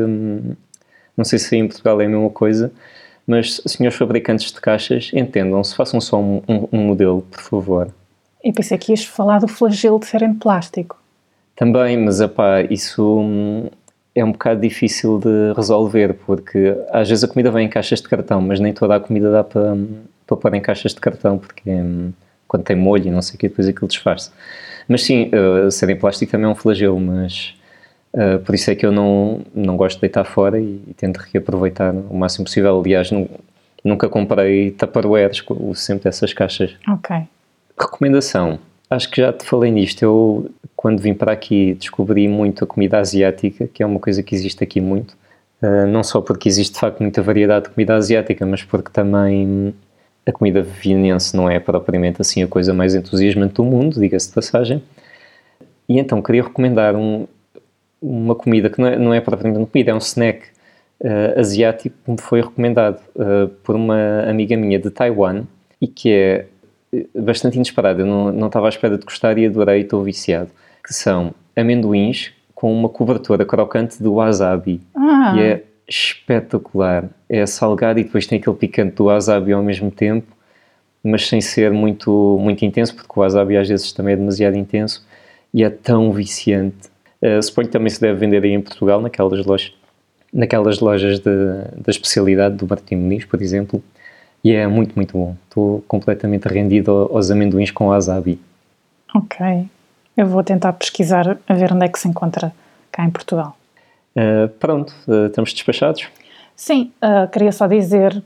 não 1.16 1.24
sei 1.24 1.38
se 1.38 1.56
em 1.56 1.66
Portugal 1.66 2.00
é 2.00 2.04
a 2.04 2.08
mesma 2.08 2.30
coisa, 2.30 2.70
mas 3.26 3.60
senhores 3.66 3.98
fabricantes 3.98 4.52
de 4.52 4.60
caixas, 4.60 5.10
entendam-se, 5.14 5.74
façam 5.74 6.00
só 6.00 6.20
um, 6.20 6.42
um, 6.46 6.68
um, 6.72 6.78
modelo, 6.86 7.22
por 7.22 7.40
favor. 7.40 7.94
E 8.46 8.52
pensei 8.52 8.78
que 8.78 8.92
ias 8.92 9.04
falar 9.04 9.40
do 9.40 9.48
flagelo 9.48 9.98
de 9.98 10.06
serem 10.06 10.32
de 10.32 10.38
plástico. 10.38 10.96
Também, 11.56 11.96
mas 11.96 12.20
apá, 12.20 12.62
isso 12.62 13.18
hum, 13.18 13.68
é 14.14 14.24
um 14.24 14.30
bocado 14.30 14.60
difícil 14.60 15.18
de 15.18 15.52
resolver, 15.56 16.14
porque 16.24 16.76
às 16.92 17.08
vezes 17.08 17.24
a 17.24 17.28
comida 17.28 17.50
vem 17.50 17.66
em 17.66 17.68
caixas 17.68 18.00
de 18.00 18.08
cartão, 18.08 18.40
mas 18.40 18.60
nem 18.60 18.72
toda 18.72 18.94
a 18.94 19.00
comida 19.00 19.32
dá 19.32 19.42
para, 19.42 19.76
para 20.24 20.36
pôr 20.36 20.54
em 20.54 20.60
caixas 20.60 20.94
de 20.94 21.00
cartão, 21.00 21.38
porque 21.38 21.68
hum, 21.68 22.12
quando 22.46 22.62
tem 22.62 22.76
molho 22.76 23.08
e 23.08 23.10
não 23.10 23.20
sei 23.20 23.34
o 23.34 23.38
que, 23.38 23.48
depois 23.48 23.66
aquilo 23.66 23.88
disfarça. 23.88 24.30
Mas 24.86 25.02
sim, 25.02 25.28
uh, 25.34 25.68
ser 25.68 25.90
em 25.90 25.96
plástico 25.96 26.30
também 26.30 26.46
é 26.46 26.48
um 26.48 26.54
flagelo, 26.54 27.00
mas 27.00 27.52
uh, 28.14 28.38
por 28.44 28.54
isso 28.54 28.70
é 28.70 28.76
que 28.76 28.86
eu 28.86 28.92
não, 28.92 29.40
não 29.52 29.76
gosto 29.76 29.96
de 29.96 30.02
deitar 30.02 30.22
fora 30.22 30.60
e, 30.60 30.84
e 30.86 30.94
tento 30.94 31.16
reaproveitar 31.16 31.92
o 31.92 32.16
máximo 32.16 32.44
possível. 32.44 32.80
Aliás, 32.80 33.10
nunca 33.82 34.08
comprei 34.08 34.76
uso 35.50 35.80
sempre 35.80 36.08
essas 36.08 36.32
caixas. 36.32 36.76
Ok. 36.88 37.26
Recomendação. 37.78 38.58
Acho 38.88 39.10
que 39.10 39.20
já 39.20 39.32
te 39.32 39.44
falei 39.44 39.70
nisto. 39.70 40.02
Eu, 40.02 40.50
quando 40.74 41.00
vim 41.00 41.14
para 41.14 41.32
aqui, 41.32 41.74
descobri 41.74 42.28
muito 42.28 42.64
a 42.64 42.66
comida 42.66 42.98
asiática, 42.98 43.66
que 43.66 43.82
é 43.82 43.86
uma 43.86 43.98
coisa 43.98 44.22
que 44.22 44.34
existe 44.34 44.62
aqui 44.62 44.80
muito. 44.80 45.16
Uh, 45.62 45.86
não 45.86 46.02
só 46.02 46.20
porque 46.20 46.48
existe 46.48 46.74
de 46.74 46.80
facto 46.80 47.00
muita 47.00 47.22
variedade 47.22 47.66
de 47.66 47.74
comida 47.74 47.94
asiática, 47.94 48.44
mas 48.46 48.62
porque 48.62 48.90
também 48.90 49.74
a 50.26 50.32
comida 50.32 50.62
vienense 50.62 51.36
não 51.36 51.48
é 51.48 51.58
propriamente 51.60 52.20
assim 52.20 52.42
a 52.42 52.48
coisa 52.48 52.74
mais 52.74 52.94
entusiasmante 52.94 53.54
do 53.54 53.64
mundo, 53.64 54.00
diga-se 54.00 54.28
de 54.28 54.34
passagem. 54.34 54.82
E 55.88 55.98
então 55.98 56.20
queria 56.20 56.42
recomendar 56.42 56.96
um, 56.96 57.26
uma 58.02 58.34
comida 58.34 58.68
que 58.68 58.80
não 58.80 58.88
é, 58.88 58.98
não 58.98 59.14
é 59.14 59.20
propriamente 59.20 59.58
uma 59.58 59.66
comida, 59.66 59.92
é 59.92 59.94
um 59.94 59.98
snack 59.98 60.46
uh, 61.00 61.38
asiático 61.38 61.96
que 62.04 62.10
me 62.10 62.20
foi 62.20 62.40
recomendado 62.40 63.00
uh, 63.14 63.48
por 63.62 63.76
uma 63.76 64.22
amiga 64.28 64.56
minha 64.56 64.78
de 64.78 64.90
Taiwan 64.90 65.44
e 65.80 65.86
que 65.86 66.12
é 66.12 66.46
bastante 67.14 67.56
inesperado. 67.56 68.02
Eu 68.02 68.06
não, 68.06 68.32
não 68.32 68.46
estava 68.46 68.66
à 68.66 68.68
espera 68.68 68.96
de 68.96 69.04
gostar 69.04 69.36
e 69.38 69.46
adorei, 69.46 69.82
estou 69.82 70.02
viciado. 70.02 70.50
Que 70.84 70.94
são 70.94 71.34
amendoins 71.54 72.32
com 72.54 72.72
uma 72.72 72.88
cobertura 72.88 73.44
crocante 73.44 74.02
de 74.02 74.08
wasabi. 74.08 74.80
Ah. 74.94 75.34
E 75.36 75.40
é 75.40 75.62
espetacular. 75.88 77.08
É 77.28 77.44
salgado 77.46 78.00
e 78.00 78.04
depois 78.04 78.26
tem 78.26 78.38
aquele 78.38 78.56
picante 78.56 78.96
do 78.96 79.04
wasabi 79.04 79.52
ao 79.52 79.62
mesmo 79.62 79.90
tempo, 79.90 80.26
mas 81.02 81.28
sem 81.28 81.40
ser 81.40 81.70
muito, 81.70 82.38
muito 82.40 82.64
intenso, 82.64 82.94
porque 82.94 83.12
o 83.14 83.20
wasabi 83.20 83.56
às 83.56 83.68
vezes 83.68 83.92
também 83.92 84.14
é 84.14 84.16
demasiado 84.16 84.56
intenso 84.56 85.06
e 85.52 85.62
é 85.62 85.70
tão 85.70 86.12
viciante. 86.12 86.88
Uh, 87.22 87.42
suponho 87.42 87.68
que 87.68 87.72
também 87.72 87.90
se 87.90 88.00
deve 88.00 88.18
vender 88.18 88.42
aí 88.42 88.52
em 88.52 88.60
Portugal, 88.60 89.00
naquelas 89.00 89.44
lojas, 89.46 89.72
naquelas 90.32 90.80
lojas 90.80 91.18
de, 91.18 91.30
da 91.76 91.90
especialidade 91.90 92.56
do 92.56 92.66
Martim 92.66 92.96
Muniz, 92.96 93.24
por 93.24 93.40
exemplo, 93.40 93.82
e 94.42 94.52
é 94.52 94.66
muito, 94.66 94.94
muito 94.94 95.16
bom. 95.16 95.36
Estou 95.48 95.84
completamente 95.88 96.46
rendido 96.46 97.10
aos 97.12 97.30
amendoins 97.30 97.70
com 97.70 97.88
wasabi. 97.88 98.40
Ok. 99.14 99.66
Eu 100.16 100.26
vou 100.26 100.42
tentar 100.42 100.72
pesquisar 100.72 101.38
a 101.46 101.54
ver 101.54 101.72
onde 101.72 101.84
é 101.84 101.88
que 101.88 101.98
se 101.98 102.08
encontra 102.08 102.52
cá 102.90 103.04
em 103.04 103.10
Portugal. 103.10 103.56
Uh, 104.16 104.48
pronto, 104.60 104.94
uh, 105.06 105.26
estamos 105.26 105.52
despachados? 105.52 106.08
Sim, 106.54 106.90
uh, 107.02 107.28
queria 107.30 107.52
só 107.52 107.66
dizer, 107.66 108.22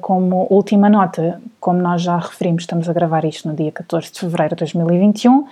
como 0.00 0.46
última 0.48 0.88
nota, 0.88 1.40
como 1.58 1.80
nós 1.80 2.00
já 2.00 2.16
referimos, 2.16 2.62
estamos 2.62 2.88
a 2.88 2.92
gravar 2.92 3.24
isto 3.24 3.48
no 3.48 3.54
dia 3.54 3.72
14 3.72 4.12
de 4.12 4.20
fevereiro 4.20 4.54
de 4.54 4.60
2021, 4.60 5.46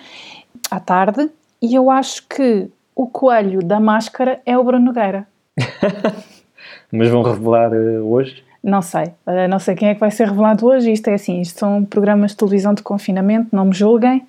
à 0.70 0.78
tarde, 0.78 1.28
e 1.60 1.74
eu 1.74 1.90
acho 1.90 2.26
que 2.28 2.70
o 2.94 3.08
coelho 3.08 3.60
da 3.60 3.80
máscara 3.80 4.40
é 4.46 4.56
o 4.56 4.62
Bruno 4.62 4.86
Nogueira. 4.86 5.26
Mas 6.92 7.08
vão 7.10 7.22
revelar 7.22 7.72
hoje? 7.72 8.43
Não 8.64 8.80
sei, 8.80 9.12
não 9.50 9.58
sei 9.58 9.74
quem 9.74 9.88
é 9.90 9.94
que 9.94 10.00
vai 10.00 10.10
ser 10.10 10.26
revelado 10.26 10.66
hoje. 10.66 10.90
Isto 10.90 11.08
é 11.08 11.14
assim, 11.14 11.42
isto 11.42 11.58
são 11.58 11.84
programas 11.84 12.30
de 12.30 12.38
televisão 12.38 12.72
de 12.72 12.82
confinamento, 12.82 13.48
não 13.52 13.66
me 13.66 13.74
julguem. 13.74 14.26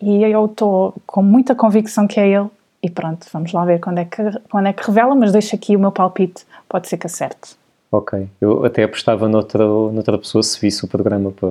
E 0.00 0.22
eu 0.22 0.44
estou 0.44 0.94
com 1.04 1.22
muita 1.22 1.56
convicção 1.56 2.06
que 2.06 2.20
é 2.20 2.28
ele 2.28 2.48
e 2.80 2.90
pronto, 2.90 3.26
vamos 3.32 3.52
lá 3.52 3.64
ver 3.64 3.80
quando 3.80 3.98
é, 3.98 4.04
que, 4.04 4.22
quando 4.50 4.68
é 4.68 4.72
que 4.72 4.86
revela, 4.86 5.14
mas 5.14 5.32
deixo 5.32 5.56
aqui 5.56 5.74
o 5.74 5.80
meu 5.80 5.90
palpite, 5.90 6.44
pode 6.68 6.86
ser 6.86 6.98
que 6.98 7.06
acerte. 7.06 7.56
Ok, 7.90 8.28
eu 8.40 8.64
até 8.64 8.82
apostava 8.82 9.28
noutra, 9.28 9.64
noutra 9.64 10.18
pessoa 10.18 10.42
se 10.42 10.60
visse 10.60 10.84
o 10.84 10.88
programa 10.88 11.32
para, 11.32 11.50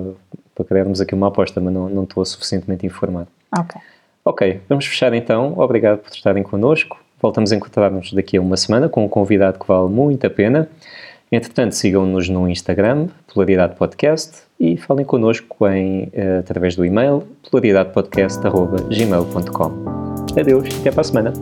para 0.54 0.64
criarmos 0.64 1.00
aqui 1.00 1.12
uma 1.12 1.26
aposta, 1.26 1.60
mas 1.60 1.74
não, 1.74 1.88
não 1.88 2.04
estou 2.04 2.24
suficientemente 2.24 2.86
informado. 2.86 3.26
Ok. 3.58 3.80
Ok, 4.24 4.60
vamos 4.68 4.86
fechar 4.86 5.12
então. 5.12 5.58
Obrigado 5.58 5.98
por 5.98 6.10
estarem 6.10 6.42
connosco. 6.42 6.98
Voltamos 7.20 7.50
a 7.50 7.56
encontrar-nos 7.56 8.12
daqui 8.12 8.36
a 8.36 8.40
uma 8.40 8.56
semana 8.56 8.88
com 8.88 9.04
um 9.04 9.08
convidado 9.08 9.58
que 9.58 9.66
vale 9.66 9.88
muito 9.88 10.24
a 10.26 10.30
pena. 10.30 10.68
Entretanto, 11.34 11.74
sigam-nos 11.74 12.28
no 12.28 12.48
Instagram, 12.48 13.08
Polaridade 13.32 13.74
Podcast, 13.74 14.42
e 14.60 14.76
falem 14.76 15.04
connosco 15.04 15.66
em, 15.66 16.04
uh, 16.04 16.38
através 16.38 16.76
do 16.76 16.84
e-mail 16.84 17.24
polaridadepodcast.gmail.com. 17.50 20.38
Adeus, 20.38 20.68
até 20.80 20.92
para 20.92 21.00
a 21.00 21.04
semana. 21.04 21.32